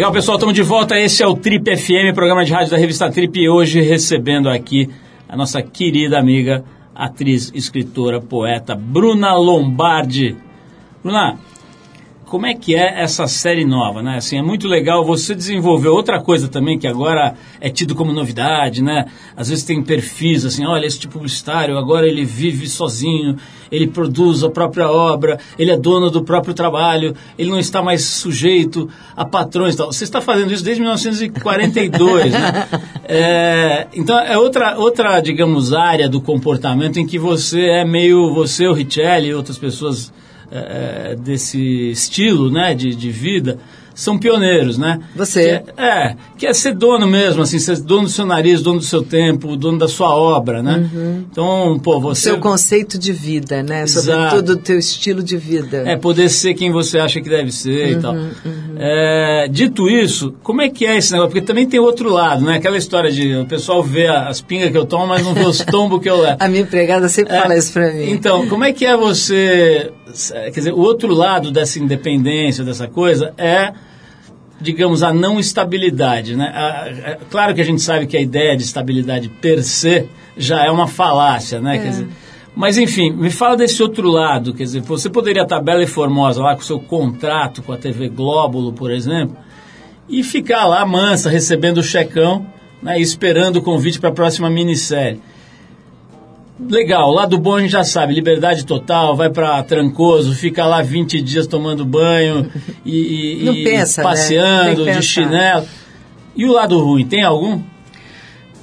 Legal, 0.00 0.12
pessoal, 0.12 0.38
estamos 0.38 0.54
de 0.54 0.62
volta. 0.62 0.98
Esse 0.98 1.22
é 1.22 1.26
o 1.26 1.36
Trip 1.36 1.76
FM, 1.76 2.14
programa 2.14 2.42
de 2.42 2.50
rádio 2.50 2.70
da 2.70 2.78
revista 2.78 3.10
Trip, 3.10 3.38
e 3.38 3.50
hoje 3.50 3.82
recebendo 3.82 4.48
aqui 4.48 4.88
a 5.28 5.36
nossa 5.36 5.60
querida 5.60 6.18
amiga, 6.18 6.64
atriz, 6.94 7.52
escritora, 7.54 8.18
poeta, 8.18 8.74
Bruna 8.74 9.34
Lombardi. 9.34 10.38
Bruna, 11.04 11.38
como 12.30 12.46
é 12.46 12.54
que 12.54 12.76
é 12.76 13.02
essa 13.02 13.26
série 13.26 13.64
nova, 13.64 14.04
né? 14.04 14.18
Assim, 14.18 14.38
é 14.38 14.42
muito 14.42 14.68
legal 14.68 15.04
você 15.04 15.34
desenvolver 15.34 15.88
outra 15.88 16.22
coisa 16.22 16.46
também 16.46 16.78
que 16.78 16.86
agora 16.86 17.34
é 17.60 17.68
tido 17.68 17.92
como 17.92 18.12
novidade, 18.12 18.84
né? 18.84 19.06
Às 19.36 19.48
vezes 19.48 19.64
tem 19.64 19.82
perfis 19.82 20.44
assim, 20.44 20.64
olha, 20.64 20.86
esse 20.86 21.00
tipo 21.00 21.14
publicitário, 21.14 21.76
agora 21.76 22.06
ele 22.06 22.24
vive 22.24 22.68
sozinho, 22.68 23.36
ele 23.70 23.88
produz 23.88 24.44
a 24.44 24.48
própria 24.48 24.88
obra, 24.88 25.40
ele 25.58 25.72
é 25.72 25.76
dono 25.76 26.08
do 26.08 26.22
próprio 26.22 26.54
trabalho, 26.54 27.16
ele 27.36 27.50
não 27.50 27.58
está 27.58 27.82
mais 27.82 28.04
sujeito 28.04 28.88
a 29.16 29.24
patrões 29.24 29.74
e 29.74 29.78
tal. 29.78 29.92
Você 29.92 30.04
está 30.04 30.20
fazendo 30.20 30.52
isso 30.52 30.62
desde 30.62 30.80
1942, 30.82 32.32
né? 32.32 32.68
É, 33.12 33.88
então 33.92 34.16
é 34.20 34.38
outra, 34.38 34.78
outra, 34.78 35.20
digamos, 35.20 35.72
área 35.72 36.08
do 36.08 36.20
comportamento 36.20 37.00
em 37.00 37.04
que 37.04 37.18
você 37.18 37.62
é 37.62 37.84
meio, 37.84 38.32
você, 38.32 38.68
o 38.68 38.72
Richelli 38.72 39.30
e 39.30 39.34
outras 39.34 39.58
pessoas 39.58 40.12
é, 40.50 41.16
desse 41.16 41.90
estilo 41.90 42.50
né, 42.50 42.74
de, 42.74 42.94
de 42.94 43.10
vida 43.10 43.58
são 44.00 44.18
pioneiros, 44.18 44.78
né? 44.78 45.00
Você. 45.14 45.62
Que 45.76 45.80
é, 45.80 45.84
é, 45.84 46.16
que 46.38 46.46
é 46.46 46.54
ser 46.54 46.74
dono 46.74 47.06
mesmo, 47.06 47.42
assim, 47.42 47.58
ser 47.58 47.78
dono 47.80 48.04
do 48.04 48.08
seu 48.08 48.24
nariz, 48.24 48.62
dono 48.62 48.78
do 48.78 48.84
seu 48.84 49.02
tempo, 49.02 49.56
dono 49.56 49.78
da 49.78 49.88
sua 49.88 50.14
obra, 50.14 50.62
né? 50.62 50.88
Uhum. 50.92 51.24
Então, 51.30 51.78
pô, 51.82 52.00
você... 52.00 52.22
Seu 52.22 52.38
conceito 52.38 52.98
de 52.98 53.12
vida, 53.12 53.62
né? 53.62 53.82
Exato. 53.82 54.06
Sobretudo 54.06 54.52
o 54.52 54.56
teu 54.56 54.78
estilo 54.78 55.22
de 55.22 55.36
vida. 55.36 55.82
É, 55.86 55.96
poder 55.96 56.30
ser 56.30 56.54
quem 56.54 56.70
você 56.70 56.98
acha 56.98 57.20
que 57.20 57.28
deve 57.28 57.52
ser 57.52 57.92
Uhum, 57.92 57.98
e 57.98 58.00
tal. 58.02 58.16
É, 58.78 59.48
dito 59.50 59.88
isso, 59.88 60.34
como 60.42 60.62
é 60.62 60.70
que 60.70 60.86
é 60.86 60.96
esse 60.96 61.12
negócio? 61.12 61.32
Porque 61.32 61.46
também 61.46 61.66
tem 61.66 61.78
outro 61.78 62.10
lado, 62.10 62.42
né? 62.42 62.56
Aquela 62.56 62.78
história 62.78 63.10
de 63.10 63.36
o 63.36 63.44
pessoal 63.44 63.82
vê 63.82 64.06
as 64.06 64.40
pingas 64.40 64.70
que 64.70 64.78
eu 64.78 64.86
tomo, 64.86 65.06
mas 65.06 65.22
não 65.22 65.34
vê 65.34 65.44
os 65.44 65.58
tombos 65.70 66.00
que 66.00 66.08
eu 66.08 66.22
levo. 66.22 66.36
A 66.40 66.48
minha 66.48 66.62
empregada 66.62 67.06
sempre 67.08 67.34
É, 67.34 67.42
fala 67.42 67.54
isso 67.56 67.72
pra 67.72 67.92
mim. 67.92 68.10
Então, 68.10 68.46
como 68.48 68.64
é 68.64 68.72
que 68.72 68.86
é 68.86 68.96
você. 68.96 69.90
Quer 70.32 70.50
dizer, 70.50 70.72
o 70.72 70.78
outro 70.80 71.12
lado 71.14 71.50
dessa 71.50 71.78
independência, 71.78 72.64
dessa 72.64 72.86
coisa, 72.88 73.32
é, 73.38 73.72
digamos, 74.60 75.02
a 75.02 75.12
não 75.12 75.38
estabilidade. 75.40 76.36
Né? 76.36 76.46
A- 76.54 77.12
a- 77.12 77.16
claro 77.30 77.54
que 77.54 77.60
a 77.60 77.64
gente 77.64 77.80
sabe 77.80 78.06
que 78.06 78.16
a 78.16 78.20
ideia 78.20 78.56
de 78.56 78.62
estabilidade 78.62 79.28
per 79.28 79.62
se 79.62 80.06
já 80.36 80.64
é 80.64 80.70
uma 80.70 80.86
falácia, 80.86 81.60
né? 81.60 81.78
Quer 81.78 81.88
dizer, 81.90 82.08
mas 82.54 82.76
enfim, 82.78 83.10
me 83.10 83.30
fala 83.30 83.56
desse 83.56 83.82
outro 83.82 84.08
lado, 84.08 84.52
quer 84.54 84.64
dizer, 84.64 84.80
você 84.82 85.08
poderia 85.08 85.42
estar 85.42 85.60
bela 85.60 85.82
e 85.82 85.86
formosa 85.86 86.42
lá 86.42 86.54
com 86.54 86.60
o 86.62 86.64
seu 86.64 86.80
contrato 86.80 87.62
com 87.62 87.72
a 87.72 87.76
TV 87.76 88.08
Glóbulo, 88.08 88.72
por 88.72 88.90
exemplo, 88.90 89.36
e 90.08 90.22
ficar 90.22 90.66
lá 90.66 90.84
mansa, 90.84 91.30
recebendo 91.30 91.78
o 91.78 91.82
checão, 91.82 92.44
né, 92.82 92.98
esperando 93.00 93.56
o 93.56 93.62
convite 93.62 94.00
para 94.00 94.08
a 94.08 94.12
próxima 94.12 94.48
minissérie. 94.50 95.20
Legal, 96.68 97.10
lá 97.12 97.26
do 97.26 97.38
bom 97.38 97.56
a 97.56 97.60
gente 97.60 97.70
já 97.70 97.84
sabe, 97.84 98.14
liberdade 98.14 98.64
total, 98.66 99.16
vai 99.16 99.30
pra 99.30 99.62
Trancoso, 99.62 100.34
fica 100.34 100.66
lá 100.66 100.82
20 100.82 101.20
dias 101.20 101.46
tomando 101.46 101.84
banho 101.84 102.50
e, 102.84 103.40
e- 103.40 103.44
Não 103.46 103.54
pensa, 103.54 104.02
né? 104.02 104.08
passeando 104.08 104.84
que 104.84 104.92
de 104.92 105.02
chinelo. 105.02 105.66
E 106.36 106.44
o 106.46 106.52
lado 106.52 106.78
ruim, 106.78 107.06
tem 107.06 107.22
algum? 107.24 107.62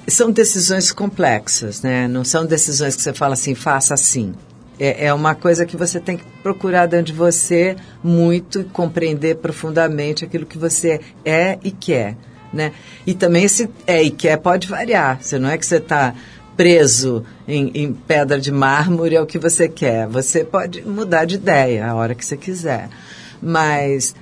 São 0.08 0.32
decisões 0.32 0.92
complexas, 0.92 1.82
né? 1.82 2.08
Não 2.08 2.24
são 2.24 2.46
decisões 2.46 2.96
que 2.96 3.02
você 3.02 3.14
fala 3.14 3.34
assim, 3.34 3.54
faça 3.56 3.94
assim. 3.94 4.34
É, 4.80 5.08
é 5.08 5.14
uma 5.14 5.36
coisa 5.36 5.66
que 5.66 5.76
você 5.76 6.00
tem 6.00 6.18
que 6.18 6.24
procurar 6.44 6.86
dentro 6.86 7.08
de 7.08 7.14
você 7.14 7.76
muito 8.04 8.62
e 8.62 8.64
compreender 8.64 9.36
profundamente 9.38 10.24
aquilo 10.24 10.46
que 10.46 10.58
você 10.58 11.02
é 11.26 11.58
e 11.64 11.72
quer, 11.72 12.16
né? 12.54 12.72
E 13.06 13.14
também 13.14 13.44
esse 13.44 13.70
é 13.86 14.02
e 14.02 14.12
quer 14.12 14.38
pode 14.38 14.68
variar. 14.68 15.18
Você 15.20 15.38
não 15.38 15.50
é 15.50 15.58
que 15.58 15.66
você 15.66 15.78
está 15.78 16.14
preso 16.58 17.24
em, 17.48 17.72
em 17.74 17.94
pedra 17.94 18.40
de 18.40 18.52
mármore 18.52 19.16
é 19.16 19.22
o 19.22 19.26
que 19.28 19.38
você 19.38 19.70
quer. 19.70 20.08
Você 20.08 20.44
pode 20.44 20.82
mudar 20.82 21.26
de 21.26 21.36
ideia 21.36 21.86
a 21.88 21.94
hora 21.96 22.16
que 22.16 22.26
você 22.26 22.36
quiser. 22.36 22.90
Mas 23.42 24.16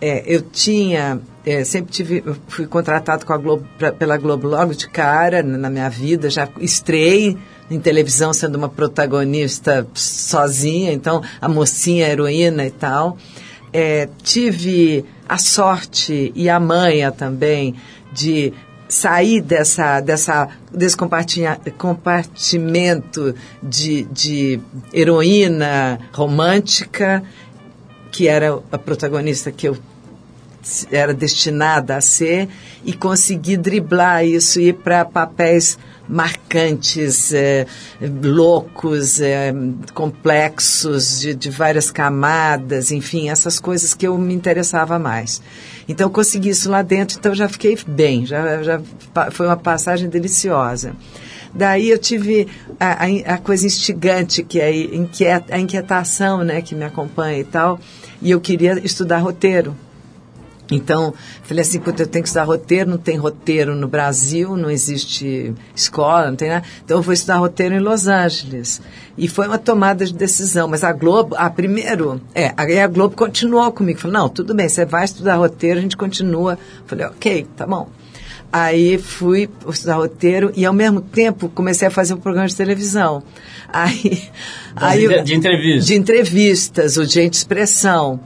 é, 0.00 0.24
eu 0.26 0.40
tinha, 0.40 1.20
é, 1.44 1.62
sempre 1.62 1.92
tive, 1.92 2.24
fui 2.48 2.66
contratado 2.66 3.24
com 3.26 3.32
a 3.32 3.36
Globo, 3.36 3.64
pra- 3.78 3.92
pela 3.92 4.16
Globo 4.16 4.48
logo 4.48 4.74
de 4.74 4.88
cara 4.88 5.42
na 5.42 5.68
minha 5.70 5.88
vida, 5.90 6.30
já 6.30 6.48
estrei 6.58 7.36
em 7.70 7.78
televisão 7.78 8.32
sendo 8.32 8.56
uma 8.56 8.68
protagonista 8.68 9.86
sozinha, 9.94 10.92
então 10.92 11.22
a 11.40 11.48
mocinha, 11.48 12.06
a 12.06 12.10
heroína 12.10 12.66
e 12.66 12.70
tal. 12.70 13.16
É, 13.72 14.08
tive 14.22 15.04
a 15.28 15.38
sorte 15.38 16.32
e 16.34 16.48
a 16.48 16.58
manha 16.60 17.10
também 17.12 17.74
de 18.12 18.52
sair 18.92 19.40
dessa, 19.40 20.00
dessa, 20.00 20.50
desse 20.70 20.94
compartimento 21.78 23.34
de, 23.62 24.02
de 24.04 24.60
heroína 24.92 25.98
romântica 26.12 27.22
que 28.10 28.28
era 28.28 28.58
a 28.70 28.76
protagonista 28.76 29.50
que 29.50 29.66
eu 29.66 29.78
era 30.92 31.14
destinada 31.14 31.96
a 31.96 32.02
ser 32.02 32.50
e 32.84 32.92
conseguir 32.92 33.56
driblar 33.56 34.26
isso 34.26 34.60
e 34.60 34.68
ir 34.68 34.74
para 34.74 35.06
papéis 35.06 35.78
marcantes, 36.08 37.32
eh, 37.32 37.66
loucos, 38.22 39.20
eh, 39.20 39.52
complexos, 39.94 41.20
de, 41.20 41.34
de 41.34 41.50
várias 41.50 41.90
camadas, 41.90 42.90
enfim, 42.92 43.28
essas 43.28 43.58
coisas 43.58 43.94
que 43.94 44.06
eu 44.06 44.16
me 44.18 44.34
interessava 44.34 44.98
mais. 44.98 45.40
Então 45.88 46.08
consegui 46.10 46.50
isso 46.50 46.70
lá 46.70 46.82
dentro, 46.82 47.18
então 47.18 47.34
já 47.34 47.48
fiquei 47.48 47.76
bem, 47.86 48.24
já, 48.26 48.62
já 48.62 48.80
foi 49.32 49.46
uma 49.46 49.56
passagem 49.56 50.08
deliciosa. 50.08 50.94
Daí 51.54 51.90
eu 51.90 51.98
tive 51.98 52.48
a, 52.80 53.04
a- 53.04 53.34
a 53.34 53.38
coisa 53.38 53.66
instigante, 53.66 54.42
que 54.42 54.58
é 54.60 55.42
a 55.50 55.58
inquietação 55.58 56.42
né, 56.42 56.62
que 56.62 56.74
me 56.74 56.84
acompanha 56.84 57.38
e 57.40 57.44
tal, 57.44 57.78
e 58.22 58.30
eu 58.30 58.40
queria 58.40 58.80
estudar 58.84 59.18
roteiro. 59.18 59.76
Então, 60.70 61.12
falei 61.42 61.60
assim, 61.62 61.78
puta, 61.80 62.02
eu 62.02 62.06
tenho 62.06 62.22
que 62.22 62.28
estudar 62.28 62.44
roteiro, 62.44 62.88
não 62.88 62.96
tem 62.96 63.16
roteiro 63.18 63.74
no 63.74 63.86
Brasil, 63.86 64.56
não 64.56 64.70
existe 64.70 65.52
escola, 65.76 66.28
não 66.30 66.36
tem 66.36 66.48
nada. 66.48 66.64
Então, 66.82 66.96
eu 66.96 67.02
vou 67.02 67.12
estudar 67.12 67.36
roteiro 67.38 67.74
em 67.74 67.78
Los 67.80 68.06
Angeles. 68.06 68.80
E 69.18 69.28
foi 69.28 69.46
uma 69.48 69.58
tomada 69.58 70.06
de 70.06 70.14
decisão. 70.14 70.66
Mas 70.68 70.82
a 70.82 70.92
Globo, 70.92 71.34
ah, 71.38 71.50
primeiro, 71.50 72.22
é, 72.34 72.54
aí 72.56 72.80
a 72.80 72.86
Globo 72.86 73.14
continuou 73.14 73.70
comigo. 73.72 73.98
Falou, 73.98 74.14
não, 74.16 74.28
tudo 74.30 74.54
bem, 74.54 74.66
você 74.68 74.86
vai 74.86 75.04
estudar 75.04 75.36
roteiro, 75.36 75.78
a 75.78 75.82
gente 75.82 75.96
continua. 75.96 76.58
Falei, 76.86 77.04
ok, 77.06 77.46
tá 77.54 77.66
bom. 77.66 77.88
Aí 78.50 78.96
fui 78.98 79.48
estudar 79.68 79.96
roteiro 79.96 80.52
e, 80.54 80.64
ao 80.64 80.72
mesmo 80.74 81.00
tempo, 81.00 81.48
comecei 81.50 81.88
a 81.88 81.90
fazer 81.90 82.14
um 82.14 82.18
programa 82.20 82.46
de 82.48 82.56
televisão. 82.56 83.22
Aí, 83.68 84.28
aí 84.76 85.04
eu- 85.04 85.10
inter- 85.10 85.24
de 85.24 85.34
entrevista. 85.34 85.86
de 85.86 85.94
entrevistas, 85.94 86.96
o 86.96 87.04
Gente 87.04 87.34
Expressão. 87.34 88.20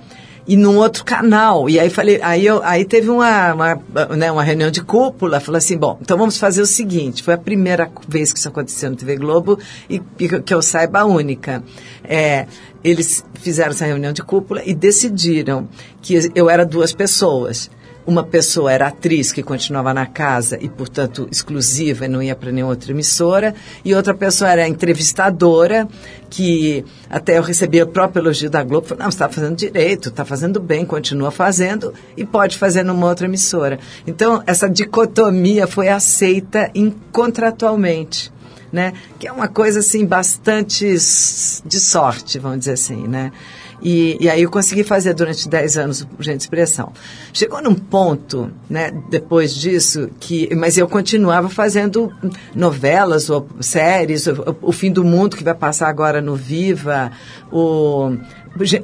E 0.46 0.56
num 0.56 0.76
outro 0.76 1.04
canal. 1.04 1.68
E 1.68 1.78
aí 1.78 1.90
falei, 1.90 2.20
aí, 2.22 2.46
eu, 2.46 2.62
aí 2.62 2.85
teve 2.85 3.11
uma, 3.11 3.52
uma, 3.52 3.74
né, 4.16 4.30
uma 4.30 4.44
reunião 4.44 4.70
de 4.70 4.82
cúpula, 4.82 5.40
falou 5.40 5.59
assim, 5.59 5.76
bom, 5.76 5.98
então 6.00 6.16
vamos 6.16 6.38
fazer 6.38 6.62
o 6.62 6.66
seguinte, 6.66 7.22
foi 7.22 7.35
a 7.35 7.38
primeira 7.38 7.90
vez 8.09 8.32
que 8.32 8.38
isso 8.38 8.48
aconteceu 8.48 8.90
no 8.90 8.96
TV 8.96 9.16
Globo 9.16 9.59
e, 9.90 10.00
e 10.18 10.28
que 10.40 10.54
eu 10.54 10.62
saiba 10.62 11.00
a 11.00 11.04
única. 11.04 11.62
É, 12.04 12.46
eles 12.85 13.24
fizeram 13.35 13.70
essa 13.70 13.85
reunião 13.85 14.12
de 14.12 14.22
cúpula 14.22 14.62
e 14.64 14.74
decidiram 14.74 15.68
que 16.00 16.30
eu 16.35 16.48
era 16.48 16.64
duas 16.64 16.92
pessoas. 16.92 17.68
Uma 18.07 18.23
pessoa 18.23 18.73
era 18.73 18.87
atriz 18.87 19.33
que 19.33 19.42
continuava 19.42 19.92
na 19.92 20.07
casa 20.07 20.57
e, 20.61 20.69
portanto, 20.69 21.27
exclusiva 21.29 22.05
e 22.05 22.09
não 22.09 22.23
ia 22.23 22.37
para 22.37 22.53
nenhuma 22.53 22.71
outra 22.71 22.92
emissora. 22.92 23.53
E 23.85 23.92
outra 23.95 24.14
pessoa 24.14 24.49
era 24.49 24.69
entrevistadora, 24.69 25.88
que 26.31 26.85
até 27.11 27.37
eu 27.37 27.42
recebia 27.42 27.83
o 27.83 27.88
próprio 27.88 28.21
elogio 28.21 28.49
da 28.49 28.62
Globo. 28.62 28.87
Falei, 28.87 29.03
não, 29.03 29.11
você 29.11 29.16
está 29.16 29.29
fazendo 29.29 29.57
direito, 29.57 30.09
está 30.11 30.25
fazendo 30.25 30.61
bem, 30.61 30.85
continua 30.85 31.33
fazendo 31.33 31.92
e 32.16 32.25
pode 32.25 32.57
fazer 32.57 32.85
numa 32.85 33.09
outra 33.09 33.27
emissora. 33.27 33.81
Então, 34.07 34.40
essa 34.47 34.69
dicotomia 34.69 35.66
foi 35.66 35.88
aceita 35.88 36.71
contratualmente. 37.11 38.33
Né? 38.73 38.92
Que 39.19 39.27
é 39.27 39.33
uma 39.33 39.49
coisa 39.49 39.81
assim 39.81 40.05
bastante 40.05 40.85
de 40.87 41.81
sorte, 41.81 42.38
vamos 42.38 42.59
dizer 42.61 42.73
assim, 42.73 43.09
né? 43.09 43.33
E, 43.82 44.16
e 44.20 44.28
aí 44.28 44.42
eu 44.42 44.50
consegui 44.50 44.82
fazer 44.82 45.14
durante 45.14 45.48
10 45.48 45.76
anos 45.76 46.06
o 46.18 46.22
Gente 46.22 46.40
Expressão. 46.40 46.92
Chegou 47.32 47.62
num 47.62 47.74
ponto, 47.74 48.50
né, 48.68 48.90
depois 49.10 49.54
disso, 49.54 50.08
que, 50.18 50.54
mas 50.54 50.78
eu 50.78 50.88
continuava 50.88 51.48
fazendo 51.48 52.12
novelas 52.54 53.28
ou 53.30 53.46
séries, 53.60 54.26
o, 54.26 54.56
o 54.62 54.72
Fim 54.72 54.90
do 54.90 55.04
Mundo, 55.04 55.36
que 55.36 55.44
vai 55.44 55.54
passar 55.54 55.88
agora 55.88 56.20
no 56.20 56.34
Viva, 56.34 57.12
o, 57.52 58.16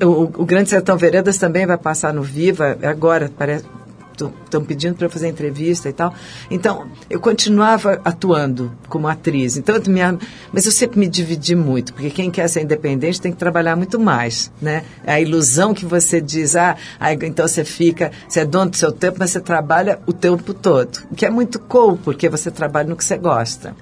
o, 0.05 0.23
o 0.43 0.45
Grande 0.45 0.69
Sertão 0.69 0.97
Veredas 0.97 1.39
também 1.39 1.67
vai 1.67 1.79
passar 1.79 2.13
no 2.13 2.23
Viva, 2.23 2.79
agora, 2.83 3.31
parece, 3.37 3.65
estão 4.13 4.65
pedindo 4.65 4.95
para 4.95 5.09
fazer 5.09 5.29
entrevista 5.29 5.89
e 5.89 5.93
tal. 5.93 6.15
Então, 6.51 6.87
eu 7.09 7.21
continuava 7.21 8.01
atuando 8.05 8.73
como 8.89 9.09
atriz. 9.09 9.57
Então, 9.57 9.75
eu 9.77 9.83
me, 9.91 10.01
mas 10.53 10.67
eu 10.67 10.73
sempre 10.73 10.99
me 10.99 11.09
dividi 11.09 11.55
muito, 11.55 11.93
porque 11.93 12.11
quem 12.11 12.31
quer 12.31 12.49
ser 12.49 12.63
independente 12.63 13.21
tem 13.21 13.33
que 13.33 13.39
trabalhar 13.39 13.77
muito 13.77 13.99
mais, 13.99 14.51
né? 14.61 14.85
É 15.05 15.15
a 15.15 15.21
ilusão 15.21 15.75
que 15.75 15.85
você 15.85 16.21
diz, 16.21 16.57
ah, 16.57 16.77
aí, 17.01 17.19
então 17.23 17.47
você 17.47 17.65
fica, 17.65 18.13
você 18.29 18.41
é 18.41 18.45
dono 18.45 18.71
do 18.71 18.77
seu 18.77 18.93
tempo, 18.93 19.17
mas 19.19 19.31
você 19.31 19.41
trabalha 19.41 19.99
o 20.07 20.13
tempo 20.13 20.55
todo. 20.55 20.99
O 21.11 21.15
que 21.15 21.27
é 21.27 21.31
muito 21.31 21.59
cool, 21.59 21.97
porque 21.97 22.29
você 22.29 22.51
trabalha 22.51 22.89
no 22.89 22.97
que 22.97 23.05
você 23.05 23.17
gosta. 23.17 23.75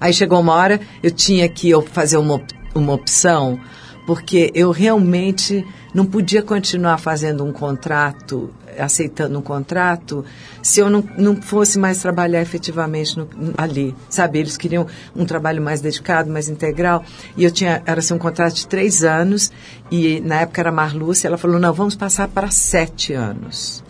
Aí 0.00 0.12
chegou 0.12 0.40
uma 0.40 0.54
hora, 0.54 0.80
eu 1.02 1.10
tinha 1.10 1.48
que 1.48 1.70
eu 1.70 1.82
fazer 1.82 2.18
uma, 2.18 2.40
uma 2.74 2.92
opção, 2.92 3.58
porque 4.06 4.50
eu 4.54 4.70
realmente 4.70 5.64
não 5.94 6.04
podia 6.04 6.42
continuar 6.42 6.98
fazendo 6.98 7.44
um 7.44 7.52
contrato, 7.52 8.50
aceitando 8.78 9.38
um 9.38 9.42
contrato, 9.42 10.24
se 10.62 10.80
eu 10.80 10.88
não, 10.90 11.04
não 11.16 11.36
fosse 11.40 11.78
mais 11.78 12.00
trabalhar 12.00 12.40
efetivamente 12.40 13.18
no- 13.18 13.28
ali, 13.56 13.94
sabe? 14.08 14.38
Eles 14.38 14.56
queriam 14.56 14.86
um 15.14 15.24
trabalho 15.24 15.62
mais 15.62 15.80
dedicado, 15.80 16.30
mais 16.30 16.48
integral, 16.48 17.04
e 17.36 17.44
eu 17.44 17.50
tinha, 17.50 17.82
era 17.86 18.00
assim, 18.00 18.14
um 18.14 18.18
contrato 18.18 18.54
de 18.54 18.66
três 18.66 19.04
anos, 19.04 19.50
e 19.90 20.20
na 20.20 20.40
época 20.40 20.60
era 20.60 20.70
a 20.70 20.72
Marlúcia, 20.72 21.28
ela 21.28 21.38
falou, 21.38 21.58
não, 21.58 21.72
vamos 21.72 21.94
passar 21.94 22.28
para 22.28 22.50
sete 22.50 23.12
anos. 23.12 23.82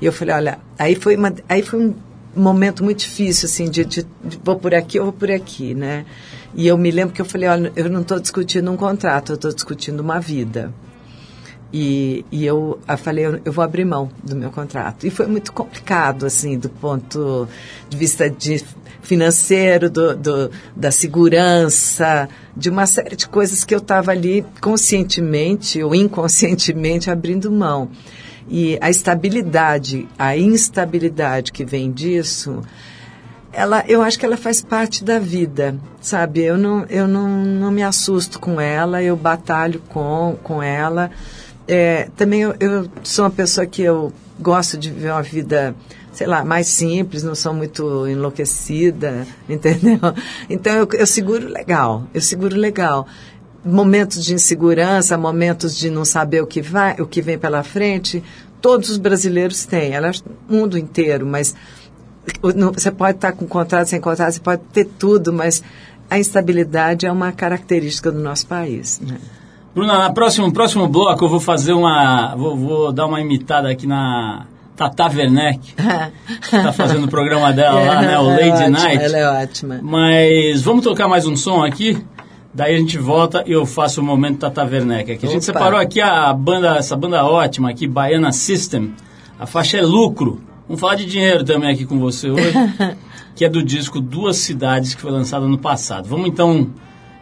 E 0.00 0.06
eu 0.06 0.12
falei, 0.12 0.34
olha, 0.34 0.58
aí 0.78 0.94
foi, 0.94 1.16
uma, 1.16 1.32
aí 1.48 1.62
foi 1.62 1.78
um 1.80 1.94
momento 2.34 2.82
muito 2.84 3.00
difícil, 3.00 3.46
assim, 3.46 3.68
de, 3.68 3.84
de, 3.84 4.06
de 4.24 4.40
vou 4.42 4.56
por 4.56 4.74
aqui 4.74 4.98
ou 4.98 5.06
vou 5.06 5.12
por 5.12 5.30
aqui, 5.30 5.74
né? 5.74 6.04
E 6.54 6.66
eu 6.66 6.76
me 6.78 6.90
lembro 6.90 7.14
que 7.14 7.20
eu 7.20 7.24
falei, 7.24 7.48
olha, 7.48 7.72
eu 7.76 7.88
não 7.90 8.00
estou 8.00 8.18
discutindo 8.18 8.70
um 8.70 8.76
contrato, 8.76 9.32
eu 9.32 9.36
estou 9.36 9.52
discutindo 9.52 10.00
uma 10.00 10.18
vida. 10.20 10.72
E, 11.72 12.24
e 12.32 12.44
eu, 12.44 12.80
falei, 12.98 13.26
eu, 13.26 13.40
eu 13.44 13.52
vou 13.52 13.62
abrir 13.62 13.84
mão 13.84 14.10
do 14.24 14.34
meu 14.34 14.50
contrato. 14.50 15.06
E 15.06 15.10
foi 15.10 15.26
muito 15.26 15.52
complicado, 15.52 16.26
assim, 16.26 16.58
do 16.58 16.68
ponto 16.68 17.46
de 17.88 17.96
vista 17.96 18.28
de 18.28 18.64
financeiro, 19.02 19.88
do, 19.88 20.16
do, 20.16 20.50
da 20.74 20.90
segurança, 20.90 22.28
de 22.56 22.68
uma 22.68 22.86
série 22.86 23.16
de 23.16 23.28
coisas 23.28 23.64
que 23.64 23.74
eu 23.74 23.78
estava 23.78 24.10
ali 24.10 24.44
conscientemente 24.60 25.82
ou 25.82 25.94
inconscientemente 25.94 27.10
abrindo 27.10 27.50
mão. 27.50 27.90
E 28.48 28.76
a 28.80 28.90
estabilidade, 28.90 30.08
a 30.18 30.36
instabilidade 30.36 31.52
que 31.52 31.64
vem 31.64 31.92
disso, 31.92 32.62
ela, 33.52 33.84
eu 33.86 34.02
acho 34.02 34.18
que 34.18 34.24
ela 34.24 34.36
faz 34.36 34.60
parte 34.60 35.04
da 35.04 35.18
vida, 35.18 35.76
sabe? 36.00 36.42
Eu 36.42 36.56
não, 36.56 36.84
eu 36.86 37.06
não, 37.06 37.28
não 37.28 37.70
me 37.70 37.82
assusto 37.82 38.38
com 38.38 38.60
ela, 38.60 39.02
eu 39.02 39.16
batalho 39.16 39.80
com, 39.88 40.36
com 40.42 40.62
ela. 40.62 41.10
É, 41.72 42.08
também 42.16 42.40
eu, 42.40 42.52
eu 42.58 42.90
sou 43.04 43.24
uma 43.24 43.30
pessoa 43.30 43.64
que 43.64 43.80
eu 43.80 44.12
gosto 44.40 44.76
de 44.76 44.90
viver 44.90 45.12
uma 45.12 45.22
vida, 45.22 45.72
sei 46.12 46.26
lá, 46.26 46.44
mais 46.44 46.66
simples, 46.66 47.22
não 47.22 47.36
sou 47.36 47.54
muito 47.54 48.08
enlouquecida, 48.08 49.24
entendeu? 49.48 50.00
Então 50.48 50.74
eu, 50.74 50.88
eu 50.94 51.06
seguro 51.06 51.46
legal, 51.46 52.08
eu 52.12 52.20
seguro 52.20 52.56
legal. 52.56 53.06
Momentos 53.64 54.24
de 54.24 54.34
insegurança, 54.34 55.16
momentos 55.16 55.78
de 55.78 55.90
não 55.90 56.04
saber 56.04 56.42
o 56.42 56.46
que 56.46 56.60
vai, 56.60 57.00
o 57.00 57.06
que 57.06 57.22
vem 57.22 57.38
pela 57.38 57.62
frente, 57.62 58.20
todos 58.60 58.90
os 58.90 58.96
brasileiros 58.96 59.64
têm, 59.64 59.94
aliás, 59.94 60.24
mundo 60.48 60.76
inteiro, 60.76 61.24
mas 61.24 61.54
você 62.74 62.90
pode 62.90 63.18
estar 63.18 63.30
com 63.30 63.46
contrato, 63.46 63.86
sem 63.86 64.00
contrato, 64.00 64.32
você 64.32 64.40
pode 64.40 64.62
ter 64.72 64.86
tudo, 64.86 65.32
mas 65.32 65.62
a 66.10 66.18
instabilidade 66.18 67.06
é 67.06 67.12
uma 67.12 67.30
característica 67.30 68.10
do 68.10 68.18
nosso 68.18 68.48
país. 68.48 68.98
Né? 68.98 69.18
Bruna, 69.74 70.08
no 70.08 70.14
próximo, 70.14 70.52
próximo 70.52 70.88
bloco 70.88 71.24
eu 71.24 71.28
vou 71.28 71.40
fazer 71.40 71.72
uma. 71.72 72.34
Vou, 72.34 72.56
vou 72.56 72.92
dar 72.92 73.06
uma 73.06 73.20
imitada 73.20 73.70
aqui 73.70 73.86
na 73.86 74.46
Tata 74.74 75.06
Werneck, 75.06 75.74
que 75.76 76.50
tá 76.50 76.72
fazendo 76.72 77.04
o 77.04 77.08
programa 77.08 77.52
dela 77.52 77.80
lá, 77.80 78.02
né? 78.02 78.18
O 78.18 78.30
é 78.32 78.34
Lady 78.34 78.64
ótima, 78.64 78.70
Night. 78.70 79.04
Ela 79.04 79.16
é 79.18 79.42
ótima. 79.44 79.80
Mas 79.82 80.62
vamos 80.62 80.82
tocar 80.82 81.06
mais 81.06 81.26
um 81.26 81.36
som 81.36 81.62
aqui. 81.62 82.04
Daí 82.52 82.74
a 82.74 82.78
gente 82.78 82.98
volta 82.98 83.44
e 83.46 83.52
eu 83.52 83.64
faço 83.64 84.00
o 84.00 84.04
momento 84.04 84.38
Tata 84.38 84.64
Werneck 84.64 85.12
aqui. 85.12 85.24
A 85.24 85.28
gente 85.28 85.48
Opa. 85.48 85.58
separou 85.58 85.78
aqui 85.78 86.00
a 86.00 86.32
banda, 86.32 86.76
essa 86.76 86.96
banda 86.96 87.24
ótima 87.24 87.70
aqui, 87.70 87.86
Baiana 87.86 88.32
System. 88.32 88.92
A 89.38 89.46
faixa 89.46 89.78
é 89.78 89.82
Lucro. 89.82 90.40
Vamos 90.66 90.80
falar 90.80 90.96
de 90.96 91.06
dinheiro 91.06 91.44
também 91.44 91.70
aqui 91.70 91.84
com 91.84 91.98
você 92.00 92.28
hoje, 92.28 92.52
que 93.36 93.44
é 93.44 93.48
do 93.48 93.62
disco 93.62 94.00
Duas 94.00 94.38
Cidades, 94.38 94.94
que 94.94 95.00
foi 95.00 95.12
lançado 95.12 95.44
ano 95.44 95.58
passado. 95.58 96.08
Vamos 96.08 96.26
então 96.26 96.70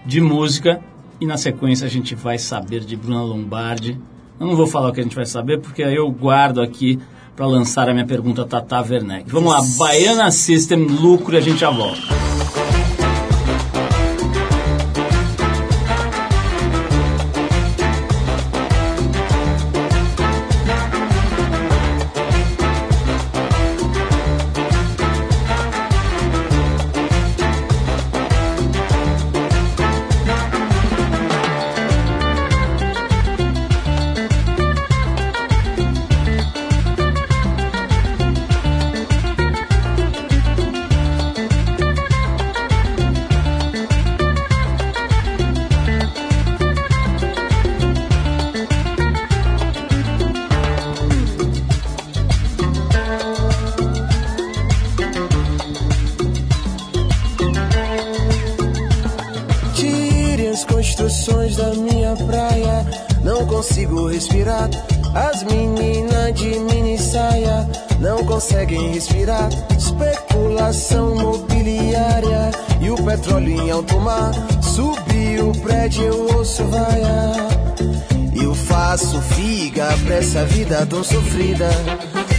de 0.06 0.20
música 0.20 0.80
e 1.20 1.26
na 1.26 1.36
sequência 1.36 1.86
a 1.86 1.90
gente 1.90 2.14
vai 2.14 2.38
saber 2.38 2.80
de 2.80 2.96
Bruna 2.96 3.22
Lombardi. 3.22 3.98
Eu 4.38 4.46
não 4.46 4.56
vou 4.56 4.66
falar 4.66 4.88
o 4.88 4.92
que 4.92 5.00
a 5.00 5.02
gente 5.02 5.16
vai 5.16 5.26
saber, 5.26 5.60
porque 5.60 5.82
aí 5.82 5.96
eu 5.96 6.10
guardo 6.10 6.60
aqui 6.60 6.98
para 7.34 7.46
lançar 7.46 7.88
a 7.88 7.92
minha 7.92 8.06
pergunta 8.06 8.44
Tata 8.44 8.80
Werneck. 8.80 9.30
Vamos 9.30 9.52
lá, 9.52 9.60
Baiana 9.78 10.30
System, 10.30 10.84
Lucro 10.84 11.34
e 11.34 11.38
a 11.38 11.40
gente 11.40 11.58
já 11.58 11.70
volta. 11.70 12.37
Petróleo 73.78 73.82
em 73.82 73.84
alto 73.84 74.00
mar. 74.00 74.32
Subiu 74.62 75.50
o 75.50 75.58
prédio, 75.60 76.04
eu 76.04 76.36
ouço 76.36 76.64
vaia. 76.64 77.48
Eu 78.40 78.54
faço 78.54 79.20
figa 79.22 79.88
pra 80.04 80.16
essa 80.16 80.44
vida 80.46 80.86
tão 80.86 81.02
sofrida. 81.02 81.68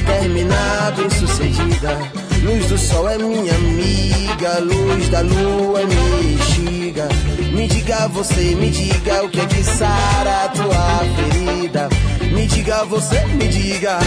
Terminar 0.06 0.94
bem 0.96 1.10
sucedida. 1.10 1.98
Luz 2.44 2.68
do 2.68 2.78
sol 2.78 3.10
é 3.10 3.18
minha 3.18 3.54
amiga, 3.54 4.60
luz 4.60 5.10
da 5.10 5.22
lua 5.22 5.82
é 5.82 5.86
minha. 5.86 6.30
Me 7.54 7.68
diga 7.68 8.08
você, 8.10 8.56
me 8.56 8.70
diga 8.70 9.24
o 9.24 9.30
que 9.30 9.40
é 9.40 9.46
que 9.46 9.64
sara 9.64 10.46
a 10.46 10.50
tua 10.50 11.00
ferida. 11.16 11.90
Me 12.34 12.48
diga 12.48 12.84
você, 12.86 13.20
me 13.28 13.48
diga. 13.48 14.00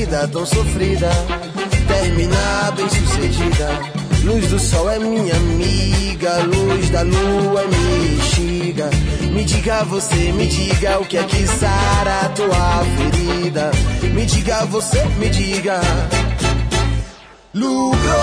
Vida 0.00 0.26
tão 0.28 0.46
sofrida. 0.46 1.10
Terminar 1.86 2.72
bem 2.72 2.88
sucedida. 2.88 3.68
Luz 4.24 4.48
do 4.48 4.58
sol 4.58 4.90
é 4.90 4.98
minha 4.98 5.34
amiga, 5.34 6.38
luz 6.44 6.88
da 6.90 7.02
lua 7.02 7.64
me 7.66 8.14
instiga. 8.16 8.88
Me 9.30 9.44
diga 9.44 9.84
você, 9.84 10.32
me 10.32 10.46
diga 10.46 11.00
o 11.00 11.04
que 11.04 11.18
é 11.18 11.22
que 11.24 11.46
sara 11.46 12.20
a 12.22 12.28
tua 12.30 12.82
ferida. 12.96 13.70
Me 14.14 14.24
diga 14.24 14.64
você, 14.66 15.04
me 15.18 15.28
diga. 15.28 15.80
Lucro. 17.52 18.20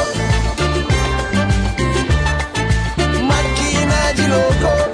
Máquina 3.24 4.14
de 4.16 4.28
louco. 4.28 4.87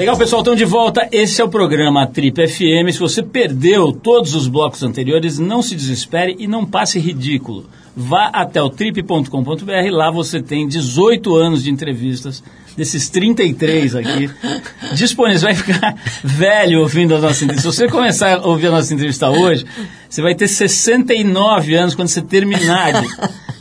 Legal, 0.00 0.16
pessoal, 0.16 0.40
estamos 0.40 0.58
de 0.58 0.64
volta. 0.64 1.06
Esse 1.12 1.42
é 1.42 1.44
o 1.44 1.48
programa 1.50 2.06
Trip 2.06 2.48
FM. 2.48 2.90
Se 2.90 2.98
você 2.98 3.22
perdeu 3.22 3.92
todos 3.92 4.34
os 4.34 4.48
blocos 4.48 4.82
anteriores, 4.82 5.38
não 5.38 5.60
se 5.60 5.76
desespere 5.76 6.36
e 6.38 6.46
não 6.46 6.64
passe 6.64 6.98
ridículo. 6.98 7.66
Vá 7.94 8.28
até 8.28 8.62
o 8.62 8.70
trip.com.br, 8.70 9.90
lá 9.90 10.10
você 10.10 10.40
tem 10.40 10.66
18 10.66 11.36
anos 11.36 11.62
de 11.62 11.70
entrevistas, 11.70 12.42
desses 12.74 13.10
33 13.10 13.94
aqui, 13.94 14.30
disponíveis. 14.96 15.42
Vai 15.42 15.54
ficar 15.54 15.94
velho 16.24 16.80
ouvindo 16.80 17.14
a 17.14 17.18
nossa 17.18 17.44
entrevista. 17.44 17.70
Se 17.70 17.76
você 17.76 17.86
começar 17.86 18.38
a 18.38 18.46
ouvir 18.46 18.68
a 18.68 18.70
nossa 18.70 18.94
entrevista 18.94 19.28
hoje, 19.28 19.66
você 20.08 20.22
vai 20.22 20.34
ter 20.34 20.48
69 20.48 21.74
anos 21.74 21.94
quando 21.94 22.08
você 22.08 22.22
terminar 22.22 23.02
de, 23.02 23.08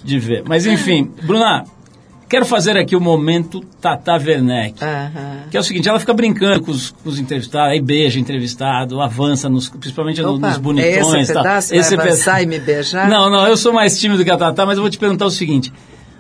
de 0.06 0.20
ver. 0.20 0.44
Mas 0.48 0.66
enfim, 0.66 1.12
Bruna, 1.22 1.66
Quero 2.30 2.46
fazer 2.46 2.78
aqui 2.78 2.96
o 2.96 3.02
momento 3.02 3.60
Tata 3.82 4.14
Werneck, 4.14 4.84
Aham. 4.84 5.48
que 5.50 5.58
é 5.58 5.60
o 5.60 5.64
seguinte, 5.64 5.90
ela 5.90 6.00
fica 6.00 6.14
brincando 6.14 6.62
com 6.62 6.70
os, 6.70 6.92
com 6.92 7.10
os 7.10 7.18
entrevistados, 7.18 7.72
aí 7.72 7.82
beija 7.82 8.20
entrevistado, 8.20 9.02
avança, 9.02 9.50
nos, 9.50 9.68
principalmente 9.68 10.22
Opa, 10.22 10.50
nos 10.50 10.58
bonitões. 10.58 11.14
é 11.14 11.22
esse 11.22 11.34
pedaço? 11.34 11.74
Vai 11.76 12.08
avançar 12.08 12.44
e 12.44 12.46
me 12.46 12.60
beijar? 12.60 13.10
Não, 13.10 13.32
não, 13.32 13.48
eu 13.48 13.58
sou 13.58 13.74
mais 13.74 14.00
tímido 14.00 14.24
que 14.24 14.30
a 14.30 14.38
Tata, 14.38 14.64
mas 14.64 14.78
eu 14.78 14.84
vou 14.84 14.92
te 14.92 15.00
perguntar 15.00 15.26
o 15.26 15.32
seguinte. 15.32 15.74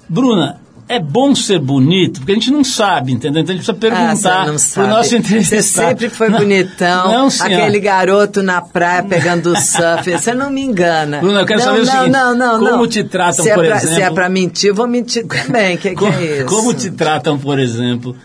Bruna, 0.10 0.60
é 0.90 1.00
bom 1.00 1.36
ser 1.36 1.60
bonito? 1.60 2.20
Porque 2.20 2.32
a 2.32 2.36
gente 2.36 2.50
não 2.52 2.64
sabe, 2.64 3.12
entendeu? 3.12 3.42
Então 3.44 3.54
a 3.54 3.58
gente 3.58 3.66
precisa 3.66 3.72
Ah, 3.78 4.16
perguntar 4.16 4.46
pro 4.46 4.58
sabe. 4.60 4.88
nosso 4.90 5.16
entrevistado. 5.16 5.62
Você 5.62 5.62
sempre 5.62 6.10
foi 6.10 6.30
Não, 6.30 6.40
bonitão. 6.40 7.08
Não, 7.12 7.28
aquele 7.28 7.80
garoto 7.80 8.42
na 8.42 8.60
praia 8.60 9.04
pegando 9.04 9.56
surf. 9.62 10.12
Você 10.12 10.34
não 10.34 10.50
me 10.50 10.62
engana. 10.62 11.20
Bruna, 11.20 11.42
eu 11.42 11.46
quero 11.46 11.60
não, 11.60 11.66
saber 11.68 11.80
o 11.82 11.86
não, 11.86 11.92
seguinte, 11.92 12.10
Não, 12.12 12.36
não, 12.36 12.60
como 12.72 12.88
te 12.88 13.04
tratam, 13.04 13.44
se 13.46 13.50
é 13.52 13.54
por 13.56 13.66
pra, 13.66 13.78
exemplo- 13.78 13.96
Se 13.96 14.02
é 14.02 14.10
pra 14.12 14.30
mentir, 14.30 14.70
eu 14.70 14.76
vou 14.76 14.88
mentir 14.88 15.26
também. 15.28 15.78
Que, 15.78 15.94
que 15.96 16.06
é 16.06 16.38
isso? 16.38 16.46
como 16.48 16.74
te 16.74 16.90
tratam, 16.90 17.38
por 17.38 17.60
exemplo, 17.60 18.16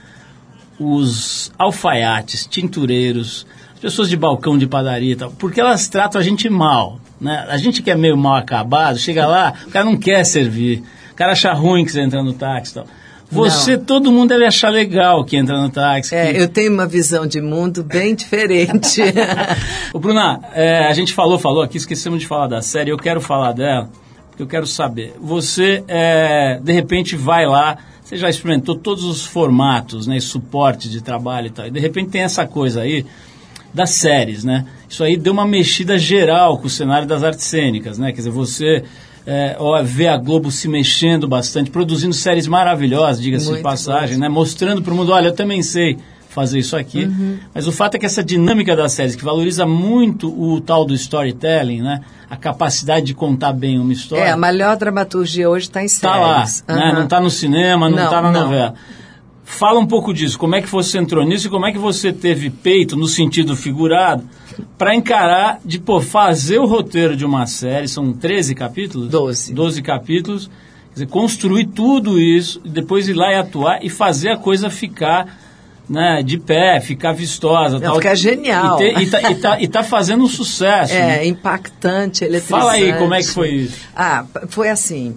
os 0.78 1.52
alfaiates, 1.58 2.46
tintureiros, 2.46 3.46
as 3.74 3.80
pessoas 3.80 4.08
de 4.08 4.16
balcão 4.16 4.56
de 4.58 4.66
padaria 4.66 5.12
e 5.12 5.16
tal? 5.16 5.30
Porque 5.32 5.60
elas 5.60 5.86
tratam 5.88 6.20
a 6.20 6.24
gente 6.24 6.48
mal, 6.48 6.98
né? 7.20 7.46
A 7.48 7.56
gente 7.56 7.82
que 7.82 7.90
é 7.90 7.94
meio 7.94 8.16
mal 8.16 8.36
acabado, 8.36 8.98
chega 8.98 9.26
lá, 9.26 9.52
o 9.66 9.70
cara 9.70 9.84
não 9.84 9.96
quer 9.96 10.24
servir, 10.24 10.82
o 11.14 11.16
cara 11.16 11.32
acha 11.32 11.52
ruim 11.52 11.84
que 11.84 11.92
você 11.92 12.00
entra 12.00 12.22
no 12.22 12.32
táxi 12.32 12.72
e 12.72 12.74
tal. 12.74 12.86
Você, 13.30 13.78
todo 13.78 14.12
mundo 14.12 14.28
deve 14.28 14.44
achar 14.44 14.68
legal 14.68 15.24
que 15.24 15.36
entra 15.36 15.60
no 15.60 15.68
táxi. 15.70 16.14
É, 16.14 16.32
que- 16.32 16.38
eu 16.40 16.46
tenho 16.48 16.72
uma 16.72 16.86
visão 16.86 17.26
de 17.26 17.40
mundo 17.40 17.82
bem 17.82 18.14
diferente. 18.16 19.00
Ô, 19.92 19.98
Bruna, 19.98 20.40
é, 20.52 20.86
a 20.86 20.92
gente 20.92 21.12
falou, 21.12 21.38
falou 21.38 21.62
aqui, 21.62 21.76
esquecemos 21.78 22.20
de 22.20 22.26
falar 22.26 22.46
da 22.46 22.60
série, 22.62 22.90
eu 22.90 22.96
quero 22.98 23.20
falar 23.20 23.52
dela, 23.52 23.88
porque 24.28 24.42
eu 24.42 24.46
quero 24.46 24.66
saber. 24.66 25.14
Você, 25.20 25.82
é, 25.88 26.60
de 26.62 26.72
repente, 26.72 27.16
vai 27.16 27.46
lá, 27.46 27.78
você 28.04 28.16
já 28.16 28.28
experimentou 28.28 28.76
todos 28.76 29.02
os 29.04 29.24
formatos, 29.24 30.06
né, 30.06 30.20
suporte 30.20 30.88
de 30.88 31.00
trabalho 31.02 31.46
e 31.48 31.50
tal, 31.50 31.66
e 31.66 31.70
de 31.70 31.80
repente 31.80 32.10
tem 32.10 32.20
essa 32.22 32.46
coisa 32.46 32.82
aí 32.82 33.04
das 33.72 33.90
séries, 33.90 34.44
né? 34.44 34.66
Isso 34.88 35.02
aí 35.02 35.16
deu 35.16 35.32
uma 35.32 35.46
mexida 35.46 35.98
geral 35.98 36.58
com 36.58 36.66
o 36.68 36.70
cenário 36.70 37.08
das 37.08 37.24
artes 37.24 37.44
cênicas, 37.46 37.98
né? 37.98 38.12
Quer 38.12 38.18
dizer, 38.18 38.30
você 38.30 38.84
é, 39.26 39.56
vê 39.84 40.08
a 40.08 40.16
Globo 40.16 40.50
se 40.50 40.68
mexendo 40.68 41.26
bastante, 41.26 41.70
produzindo 41.70 42.12
séries 42.14 42.46
maravilhosas, 42.46 43.22
diga-se 43.22 43.52
de 43.54 43.60
passagem, 43.62 44.18
né? 44.18 44.28
Mostrando 44.28 44.82
para 44.82 44.92
o 44.92 44.96
mundo, 44.96 45.12
olha, 45.12 45.28
eu 45.28 45.34
também 45.34 45.62
sei 45.62 45.98
fazer 46.28 46.58
isso 46.58 46.76
aqui. 46.76 47.04
Uhum. 47.04 47.38
Mas 47.54 47.66
o 47.68 47.72
fato 47.72 47.94
é 47.94 47.98
que 47.98 48.04
essa 48.06 48.22
dinâmica 48.22 48.74
das 48.74 48.92
séries, 48.92 49.14
que 49.14 49.24
valoriza 49.24 49.64
muito 49.64 50.28
o 50.28 50.60
tal 50.60 50.84
do 50.84 50.92
storytelling, 50.94 51.80
né? 51.80 52.00
A 52.28 52.36
capacidade 52.36 53.06
de 53.06 53.14
contar 53.14 53.52
bem 53.52 53.78
uma 53.78 53.92
história. 53.92 54.24
é, 54.24 54.30
a 54.32 54.36
melhor 54.36 54.76
dramaturgia 54.76 55.48
hoje 55.48 55.66
está 55.66 55.82
em 55.82 55.86
Tá 55.86 56.16
lá, 56.16 56.44
séries. 56.46 56.64
né? 56.66 56.92
Não 56.92 57.04
está 57.04 57.20
no 57.20 57.30
cinema, 57.30 57.88
não 57.88 57.96
Não, 57.96 58.04
está 58.04 58.20
na 58.20 58.32
não. 58.32 58.40
novela. 58.42 58.74
Fala 59.44 59.78
um 59.78 59.86
pouco 59.86 60.12
disso, 60.14 60.38
como 60.38 60.54
é 60.54 60.62
que 60.62 60.68
você 60.68 60.98
entrou 60.98 61.24
nisso 61.24 61.46
e 61.46 61.50
como 61.50 61.66
é 61.66 61.72
que 61.72 61.78
você 61.78 62.12
teve 62.12 62.48
peito, 62.48 62.96
no 62.96 63.06
sentido 63.06 63.54
figurado, 63.54 64.24
para 64.78 64.94
encarar 64.94 65.60
de 65.64 65.78
pô, 65.78 66.00
fazer 66.00 66.58
o 66.58 66.66
roteiro 66.66 67.14
de 67.16 67.24
uma 67.26 67.46
série, 67.46 67.86
são 67.86 68.12
13 68.12 68.54
capítulos? 68.54 69.08
Doze. 69.08 69.52
12 69.52 69.82
capítulos, 69.82 70.46
quer 70.88 70.94
dizer, 70.94 71.06
construir 71.08 71.66
tudo 71.66 72.18
isso, 72.18 72.60
depois 72.64 73.06
ir 73.06 73.12
lá 73.12 73.32
e 73.32 73.36
atuar 73.36 73.84
e 73.84 73.90
fazer 73.90 74.30
a 74.30 74.36
coisa 74.38 74.70
ficar 74.70 75.38
né, 75.88 76.22
de 76.24 76.38
pé, 76.38 76.80
ficar 76.80 77.12
vistosa. 77.12 77.78
tal. 77.78 77.96
ficar 77.96 78.14
genial. 78.14 78.76
E, 78.76 78.78
ter- 78.78 79.02
e 79.02 79.10
tá, 79.10 79.30
e 79.30 79.34
tá- 79.34 79.60
e 79.60 79.68
tá 79.68 79.82
fazendo 79.82 80.24
um 80.24 80.28
sucesso. 80.28 80.94
né? 80.94 81.18
É, 81.18 81.26
impactante, 81.26 82.24
eletrizante. 82.24 82.60
Fala 82.62 82.72
aí, 82.72 82.94
como 82.94 83.12
é 83.12 83.18
que 83.18 83.28
foi 83.30 83.50
isso? 83.50 83.76
Ah, 83.94 84.24
foi 84.48 84.70
assim. 84.70 85.14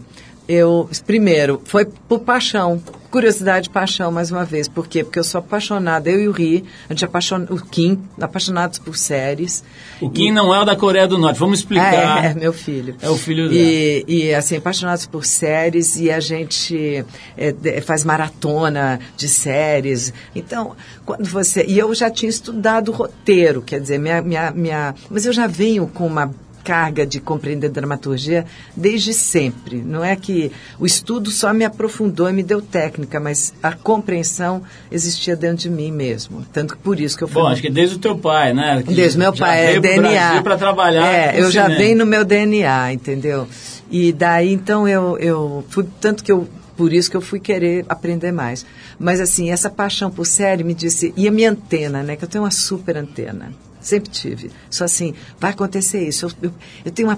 Eu, 0.48 0.90
primeiro, 1.06 1.62
foi 1.66 1.86
por 1.86 2.22
paixão. 2.22 2.82
Curiosidade 3.12 3.68
e 3.68 3.72
paixão, 3.72 4.12
mais 4.12 4.32
uma 4.32 4.46
vez. 4.46 4.68
Por 4.68 4.88
quê? 4.88 5.04
Porque 5.04 5.18
eu 5.18 5.24
sou 5.24 5.40
apaixonada, 5.40 6.10
eu 6.10 6.20
e 6.20 6.28
o 6.28 6.32
Ri, 6.32 6.64
a 6.90 6.94
gente 6.94 7.04
é 7.04 7.08
apaixon... 7.08 7.46
o 7.50 7.58
Kim, 7.58 8.02
apaixonados 8.20 8.80
por 8.80 8.98
séries. 8.98 9.64
O 10.02 10.10
Kim 10.10 10.32
não 10.32 10.54
é 10.54 10.60
o 10.60 10.66
da 10.66 10.76
Coreia 10.76 11.08
do 11.08 11.18
Norte, 11.18 11.40
vamos 11.40 11.60
explicar. 11.60 12.24
É, 12.24 12.28
é, 12.28 12.34
meu 12.34 12.52
filho. 12.52 12.96
É 13.02 13.10
o 13.10 13.16
filho 13.16 13.52
e, 13.52 14.04
e, 14.08 14.34
assim, 14.34 14.58
apaixonados 14.58 15.06
por 15.06 15.26
séries 15.26 15.96
e 15.98 16.12
a 16.12 16.20
gente 16.20 17.06
é, 17.38 17.82
faz 17.82 18.04
maratona 18.04 19.00
de 19.16 19.28
séries. 19.28 20.14
Então, 20.36 20.76
quando 21.06 21.26
você... 21.26 21.66
E 21.66 21.80
eu 21.80 21.94
já 21.96 22.10
tinha 22.10 22.30
estudado 22.30 22.92
roteiro, 22.92 23.62
quer 23.62 23.80
dizer, 23.80 23.98
minha, 24.00 24.22
minha, 24.22 24.52
minha... 24.52 24.96
Mas 25.10 25.26
eu 25.26 25.34
já 25.34 25.48
venho 25.48 25.88
com 25.88 26.06
uma 26.06 26.34
carga 26.68 27.08
de 27.08 27.22
compreender 27.22 27.70
dramaturgia 27.70 28.46
desde 28.76 29.14
sempre. 29.14 29.78
Não 29.78 30.04
é 30.04 30.18
que 30.18 30.52
o 30.78 30.86
estudo 30.86 31.32
só 31.32 31.54
me 31.54 31.64
aprofundou 31.64 32.30
e 32.30 32.34
me 32.34 32.44
deu 32.44 32.62
técnica, 32.62 33.22
mas 33.22 33.54
a 33.64 33.72
compreensão 33.72 34.62
existia 34.92 35.34
dentro 35.34 35.60
de 35.60 35.70
mim 35.70 35.94
mesmo. 35.94 36.46
Tanto 36.52 36.76
que 36.76 36.82
por 36.82 37.00
isso 37.00 37.18
que 37.18 37.24
eu 37.24 37.28
fui... 37.30 37.42
Bom, 37.42 37.48
acho 37.48 37.62
que 37.62 37.70
desde 37.70 37.96
o 37.96 38.00
teu 38.00 38.18
pai, 38.18 38.54
né? 38.54 38.84
Que 38.86 38.94
Desde 38.94 39.18
meu 39.18 39.32
pai, 39.32 39.78
é 39.78 39.80
DNA. 39.80 40.44
Para 40.44 40.58
trabalhar. 40.58 41.08
É, 41.08 41.40
eu 41.40 41.50
já 41.50 41.70
venho 41.70 42.00
no 42.00 42.06
meu 42.06 42.26
DNA, 42.26 42.92
entendeu? 42.92 43.48
E 43.90 44.12
daí, 44.12 44.52
então, 44.52 44.86
eu, 44.86 45.18
eu 45.20 45.64
fui, 45.70 45.88
tanto 46.02 46.22
que 46.22 46.30
eu, 46.34 46.50
por 46.76 46.92
isso 46.92 47.10
que 47.10 47.16
eu 47.16 47.22
fui 47.22 47.40
querer 47.40 47.86
aprender 47.88 48.34
mais. 48.34 48.66
Mas, 49.00 49.22
assim, 49.22 49.52
essa 49.52 49.70
paixão 49.70 50.12
por 50.12 50.26
série 50.26 50.66
me 50.66 50.74
disse, 50.74 51.14
e 51.16 51.30
a 51.30 51.32
minha 51.32 51.52
antena, 51.52 52.04
né, 52.04 52.18
que 52.18 52.26
eu 52.26 52.28
tenho 52.28 52.44
uma 52.44 52.52
super 52.52 52.98
antena, 52.98 53.54
sempre 53.88 54.10
tive. 54.10 54.52
Só 54.70 54.86
assim, 54.86 55.14
vai 55.40 55.52
acontecer 55.52 56.08
isso. 56.08 56.26
Eu, 56.26 56.50
eu, 56.50 56.54
eu 56.86 56.92
tenho 56.92 57.10
uma 57.10 57.18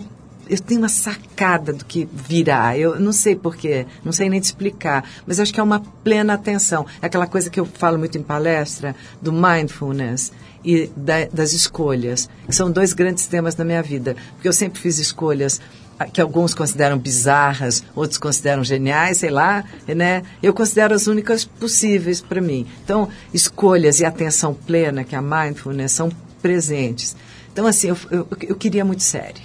eu 0.49 0.59
tenho 0.59 0.81
uma 0.81 0.89
sacada 0.89 1.71
do 1.71 1.85
que 1.85 2.09
virá. 2.11 2.75
Eu 2.75 2.99
não 2.99 3.13
sei 3.13 3.35
porquê, 3.35 3.85
não 4.03 4.11
sei 4.11 4.29
nem 4.29 4.41
te 4.41 4.45
explicar, 4.45 5.07
mas 5.25 5.39
acho 5.39 5.53
que 5.53 5.59
é 5.59 5.63
uma 5.63 5.79
plena 6.03 6.33
atenção. 6.33 6.87
É 7.01 7.05
aquela 7.05 7.27
coisa 7.27 7.49
que 7.49 7.59
eu 7.59 7.65
falo 7.65 7.99
muito 7.99 8.17
em 8.17 8.23
palestra, 8.23 8.95
do 9.21 9.31
mindfulness 9.31 10.31
e 10.65 10.89
da, 10.95 11.25
das 11.31 11.53
escolhas, 11.53 12.27
que 12.47 12.55
são 12.55 12.71
dois 12.71 12.93
grandes 12.93 13.27
temas 13.27 13.55
na 13.55 13.63
minha 13.63 13.83
vida. 13.83 14.15
Porque 14.33 14.47
eu 14.47 14.53
sempre 14.53 14.81
fiz 14.81 14.97
escolhas 14.97 15.61
ah, 15.99 16.05
que 16.05 16.19
alguns 16.19 16.53
consideram 16.53 16.97
bizarras, 16.97 17.83
outros 17.95 18.17
consideram 18.17 18.63
geniais, 18.63 19.19
sei 19.19 19.29
lá, 19.29 19.63
né? 19.87 20.23
Eu 20.41 20.53
considero 20.53 20.95
as 20.95 21.07
únicas 21.07 21.45
possíveis 21.45 22.21
para 22.21 22.41
mim. 22.41 22.65
Então, 22.83 23.07
escolhas 23.33 23.99
e 23.99 24.05
atenção 24.05 24.53
plena, 24.53 25.03
que 25.03 25.13
é 25.13 25.17
a 25.17 25.21
mindfulness, 25.21 25.91
são 25.91 26.09
presentes. 26.41 27.15
Então, 27.51 27.65
assim, 27.65 27.89
eu, 27.89 27.97
eu, 28.11 28.27
eu 28.41 28.55
queria 28.55 28.85
muito 28.85 29.03
série. 29.03 29.41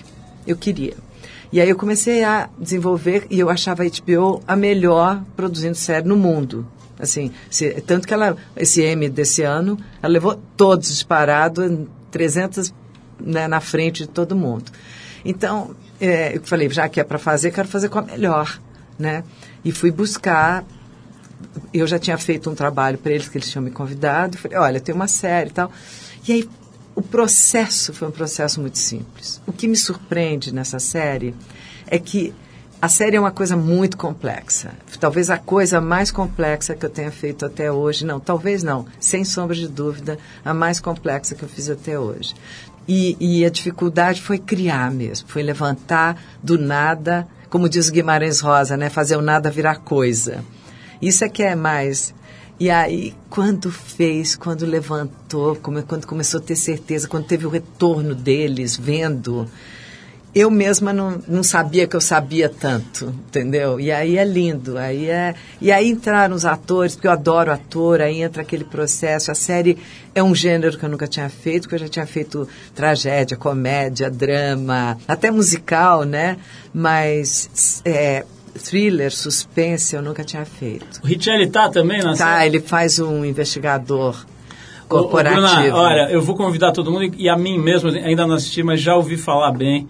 Eu 0.46 0.56
queria. 0.56 0.94
E 1.52 1.60
aí 1.60 1.68
eu 1.68 1.76
comecei 1.76 2.24
a 2.24 2.48
desenvolver 2.58 3.26
e 3.30 3.38
eu 3.38 3.48
achava 3.48 3.84
a 3.84 3.86
HBO 3.86 4.42
a 4.46 4.56
melhor 4.56 5.22
produzindo 5.36 5.76
série 5.76 6.06
no 6.06 6.16
mundo. 6.16 6.66
Assim, 6.98 7.30
se, 7.50 7.70
tanto 7.82 8.06
que 8.06 8.14
ela, 8.14 8.36
esse 8.56 8.82
M 8.82 9.08
desse 9.08 9.42
ano, 9.42 9.78
ela 10.02 10.12
levou 10.12 10.40
todos 10.56 10.88
disparado, 10.88 11.88
300 12.10 12.72
né, 13.20 13.48
na 13.48 13.60
frente 13.60 14.02
de 14.02 14.08
todo 14.08 14.36
mundo. 14.36 14.70
Então, 15.24 15.74
é, 16.00 16.36
eu 16.36 16.42
falei, 16.42 16.68
já 16.70 16.88
que 16.88 17.00
é 17.00 17.04
para 17.04 17.18
fazer, 17.18 17.50
quero 17.50 17.68
fazer 17.68 17.88
com 17.88 17.98
a 17.98 18.02
melhor, 18.02 18.60
né? 18.98 19.24
E 19.64 19.72
fui 19.72 19.90
buscar, 19.90 20.64
eu 21.72 21.86
já 21.86 21.98
tinha 21.98 22.18
feito 22.18 22.50
um 22.50 22.54
trabalho 22.54 22.98
para 22.98 23.12
eles 23.12 23.28
que 23.28 23.38
eles 23.38 23.50
tinham 23.50 23.62
me 23.62 23.70
convidado, 23.70 24.36
falei, 24.38 24.58
olha, 24.58 24.80
tem 24.80 24.94
uma 24.94 25.08
série 25.08 25.50
e 25.50 25.52
tal. 25.52 25.70
E 26.28 26.32
aí, 26.32 26.48
o 26.94 27.02
processo 27.02 27.92
foi 27.92 28.08
um 28.08 28.12
processo 28.12 28.60
muito 28.60 28.78
simples. 28.78 29.40
O 29.46 29.52
que 29.52 29.66
me 29.66 29.76
surpreende 29.76 30.54
nessa 30.54 30.78
série 30.78 31.34
é 31.86 31.98
que 31.98 32.34
a 32.80 32.88
série 32.88 33.16
é 33.16 33.20
uma 33.20 33.30
coisa 33.30 33.56
muito 33.56 33.96
complexa. 33.96 34.72
Talvez 35.00 35.30
a 35.30 35.38
coisa 35.38 35.80
mais 35.80 36.10
complexa 36.10 36.74
que 36.74 36.84
eu 36.84 36.90
tenha 36.90 37.10
feito 37.10 37.46
até 37.46 37.72
hoje. 37.72 38.04
Não, 38.04 38.20
talvez 38.20 38.62
não. 38.62 38.86
Sem 39.00 39.24
sombra 39.24 39.56
de 39.56 39.66
dúvida, 39.66 40.18
a 40.44 40.52
mais 40.52 40.80
complexa 40.80 41.34
que 41.34 41.42
eu 41.42 41.48
fiz 41.48 41.70
até 41.70 41.98
hoje. 41.98 42.34
E, 42.86 43.16
e 43.18 43.44
a 43.44 43.48
dificuldade 43.48 44.20
foi 44.20 44.38
criar 44.38 44.90
mesmo, 44.90 45.26
foi 45.28 45.42
levantar 45.42 46.22
do 46.42 46.58
nada, 46.58 47.26
como 47.48 47.70
diz 47.70 47.88
Guimarães 47.88 48.40
Rosa, 48.40 48.76
né? 48.76 48.90
Fazer 48.90 49.16
o 49.16 49.22
nada 49.22 49.50
virar 49.50 49.76
coisa. 49.76 50.44
Isso 51.00 51.24
é 51.24 51.28
que 51.28 51.42
é 51.42 51.54
mais. 51.54 52.14
E 52.58 52.70
aí, 52.70 53.12
quando 53.28 53.70
fez, 53.70 54.36
quando 54.36 54.64
levantou, 54.64 55.56
quando 55.56 56.06
começou 56.06 56.38
a 56.38 56.42
ter 56.42 56.56
certeza, 56.56 57.08
quando 57.08 57.26
teve 57.26 57.44
o 57.46 57.50
retorno 57.50 58.14
deles, 58.14 58.76
vendo, 58.76 59.48
eu 60.34 60.50
mesma 60.50 60.92
não, 60.92 61.22
não 61.28 61.42
sabia 61.44 61.86
que 61.86 61.94
eu 61.94 62.00
sabia 62.00 62.48
tanto, 62.48 63.06
entendeu? 63.28 63.78
E 63.78 63.92
aí 63.92 64.18
é 64.18 64.24
lindo, 64.24 64.76
aí 64.76 65.08
é... 65.08 65.34
E 65.60 65.70
aí 65.70 65.88
entraram 65.88 66.34
os 66.34 66.44
atores, 66.44 66.94
porque 66.94 67.06
eu 67.06 67.12
adoro 67.12 67.52
ator, 67.52 68.00
aí 68.00 68.20
entra 68.20 68.42
aquele 68.42 68.64
processo. 68.64 69.30
A 69.30 69.34
série 69.34 69.78
é 70.12 70.22
um 70.22 70.34
gênero 70.34 70.76
que 70.76 70.84
eu 70.84 70.88
nunca 70.88 71.06
tinha 71.06 71.28
feito, 71.28 71.62
porque 71.62 71.76
eu 71.76 71.80
já 71.80 71.88
tinha 71.88 72.06
feito 72.06 72.48
tragédia, 72.74 73.36
comédia, 73.36 74.10
drama, 74.10 74.98
até 75.06 75.30
musical, 75.30 76.02
né? 76.02 76.36
Mas 76.72 77.80
é, 77.84 78.24
thriller, 78.54 79.10
suspense, 79.12 79.94
eu 79.96 80.02
nunca 80.02 80.24
tinha 80.24 80.44
feito. 80.44 81.00
O 81.02 81.06
Richelli 81.06 81.48
tá 81.48 81.68
também 81.68 81.98
na 82.02 82.10
Tá, 82.16 82.38
série? 82.38 82.46
ele 82.46 82.60
faz 82.60 82.98
um 82.98 83.24
investigador 83.24 84.24
Ô, 84.88 84.96
ô, 84.96 84.98
corporativo. 85.02 85.40
Bruna, 85.46 85.74
olha, 85.76 86.10
eu 86.10 86.20
vou 86.22 86.36
convidar 86.36 86.72
todo 86.72 86.90
mundo 86.90 87.14
e 87.16 87.28
a 87.28 87.36
mim 87.36 87.58
mesmo, 87.58 87.90
ainda 87.90 88.26
não 88.26 88.34
assisti, 88.34 88.62
mas 88.62 88.80
já 88.80 88.94
ouvi 88.96 89.16
falar 89.16 89.52
bem. 89.52 89.88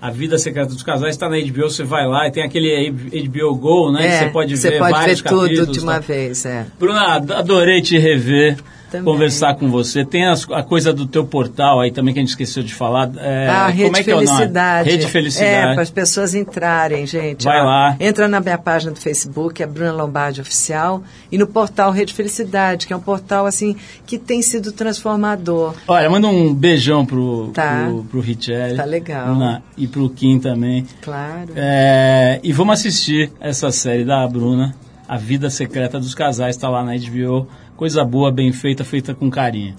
A 0.00 0.10
Vida 0.10 0.36
Secreta 0.36 0.68
dos 0.68 0.82
Casais 0.82 1.14
está 1.14 1.30
na 1.30 1.36
HBO, 1.40 1.62
você 1.70 1.82
vai 1.82 2.06
lá 2.06 2.28
e 2.28 2.30
tem 2.30 2.42
aquele 2.42 2.90
HBO 2.90 3.54
Go, 3.56 3.90
né? 3.90 4.00
que 4.02 4.06
É, 4.06 4.18
você 4.18 4.26
pode 4.28 4.56
você 4.58 4.70
ver 4.70 4.78
pode 4.78 4.92
vários 4.92 5.20
ver 5.22 5.28
tudo 5.30 5.66
de 5.72 5.80
uma 5.80 5.94
tá? 5.94 6.00
vez, 6.00 6.44
é. 6.44 6.66
Bruna, 6.78 7.14
ad- 7.14 7.32
adorei 7.32 7.80
te 7.80 7.96
rever, 7.98 8.58
Também. 8.98 9.12
conversar 9.12 9.54
com 9.56 9.70
você. 9.70 10.04
Tem 10.04 10.26
as- 10.26 10.46
a 10.50 10.62
coisa 10.62 10.92
do 10.92 11.06
teu 11.06 11.24
portal 11.24 11.80
aí 11.80 11.90
também 11.90 12.12
que 12.14 12.20
a 12.20 12.22
gente 12.22 12.30
esqueceu 12.30 12.62
de 12.62 12.74
falar. 12.74 13.10
É, 13.18 13.48
Ah, 13.48 13.66
Rede 13.68 13.84
como 13.84 13.96
é 13.96 14.02
que 14.02 14.10
é? 14.10 14.14
Felicidade. 14.14 14.90
Rede 14.90 15.06
Felicidade. 15.06 15.50
É, 15.50 15.72
para 15.74 15.82
as 15.82 15.90
pessoas 15.90 16.34
entrarem, 16.34 17.06
gente. 17.06 17.44
Vai 17.44 17.60
ó. 17.60 17.64
lá. 17.64 17.96
Entra 18.00 18.28
na 18.28 18.40
minha 18.40 18.58
página 18.58 18.92
do 18.92 18.98
Facebook, 19.00 19.62
é 19.62 19.66
Bruna 19.66 19.92
Lombardi 19.92 20.40
Oficial, 20.40 21.02
e 21.30 21.38
no 21.38 21.46
portal 21.46 21.90
Rede 21.90 22.12
Felicidade, 22.14 22.86
que 22.86 22.92
é 22.92 22.96
um 22.96 23.00
portal, 23.00 23.46
assim, 23.46 23.76
que 24.06 24.18
tem 24.18 24.40
sido 24.42 24.72
transformador. 24.72 25.74
Olha, 25.86 26.08
manda 26.10 26.26
um 26.28 26.54
beijão 26.54 27.04
pro, 27.04 27.50
Tá. 27.52 27.84
pro, 27.86 28.04
pro 28.04 28.20
Richelli. 28.20 28.76
Tá 28.76 28.84
legal. 28.84 29.26
Bruna, 29.26 29.62
e 29.76 29.86
pro 29.86 30.08
Kim 30.10 30.38
também. 30.38 30.86
Claro. 31.02 31.50
É, 31.56 32.40
e 32.42 32.52
vamos 32.52 32.74
assistir 32.78 33.30
essa 33.40 33.70
série 33.70 34.04
da 34.04 34.26
Bruna, 34.26 34.74
A 35.08 35.16
Vida 35.18 35.50
Secreta 35.50 35.98
dos 35.98 36.14
Casais, 36.14 36.56
está 36.56 36.68
lá 36.68 36.82
na 36.82 36.92
HBO. 36.96 37.46
Coisa 37.76 38.04
boa, 38.04 38.30
bem 38.30 38.52
feita, 38.52 38.84
feita 38.84 39.14
com 39.14 39.30
carinho. 39.30 39.74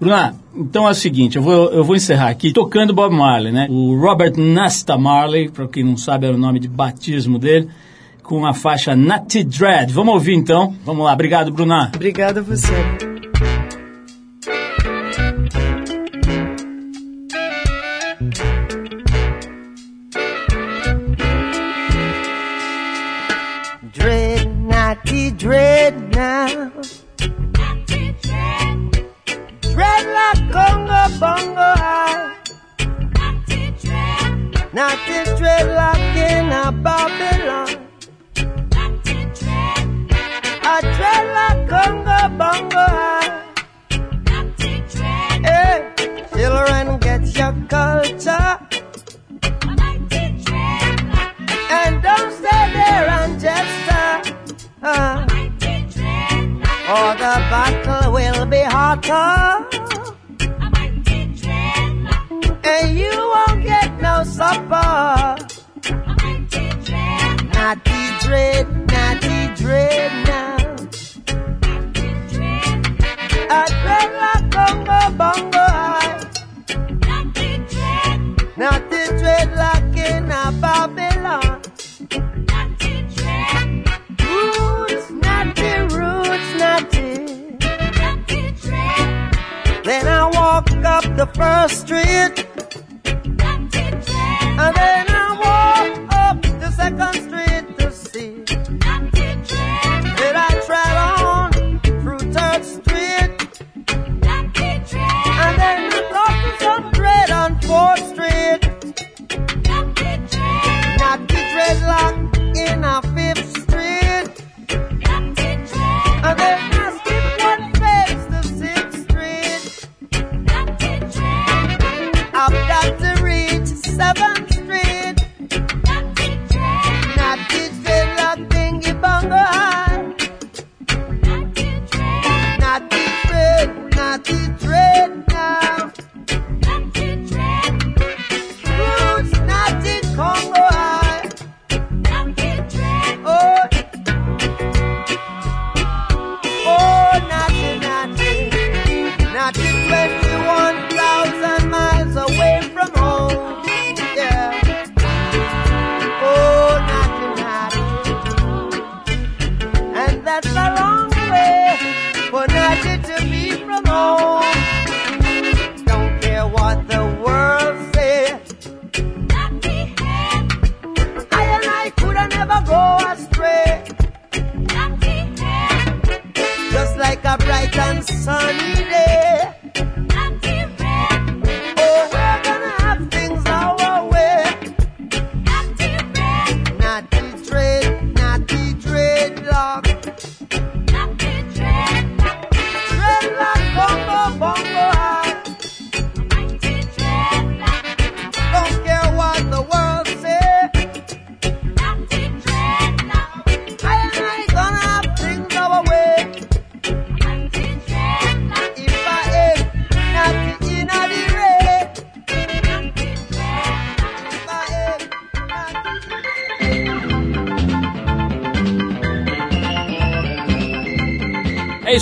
Bruna, 0.00 0.34
então 0.54 0.86
é 0.86 0.92
o 0.92 0.94
seguinte, 0.94 1.36
eu 1.36 1.42
vou, 1.42 1.72
eu 1.72 1.82
vou 1.82 1.96
encerrar 1.96 2.28
aqui 2.28 2.52
tocando 2.52 2.94
Bob 2.94 3.12
Marley, 3.12 3.52
né? 3.52 3.66
O 3.68 3.98
Robert 4.00 4.36
Nesta 4.36 4.96
Marley, 4.96 5.48
para 5.48 5.66
quem 5.66 5.82
não 5.82 5.96
sabe, 5.96 6.26
era 6.26 6.36
o 6.36 6.38
nome 6.38 6.60
de 6.60 6.68
batismo 6.68 7.38
dele, 7.38 7.68
com 8.22 8.46
a 8.46 8.54
faixa 8.54 8.94
Natty 8.94 9.42
Dread. 9.42 9.92
Vamos 9.92 10.14
ouvir 10.14 10.34
então? 10.34 10.74
Vamos 10.84 11.04
lá, 11.04 11.12
obrigado, 11.12 11.50
Bruna. 11.50 11.90
Obrigada 11.94 12.40
a 12.40 12.42
você. 12.42 13.07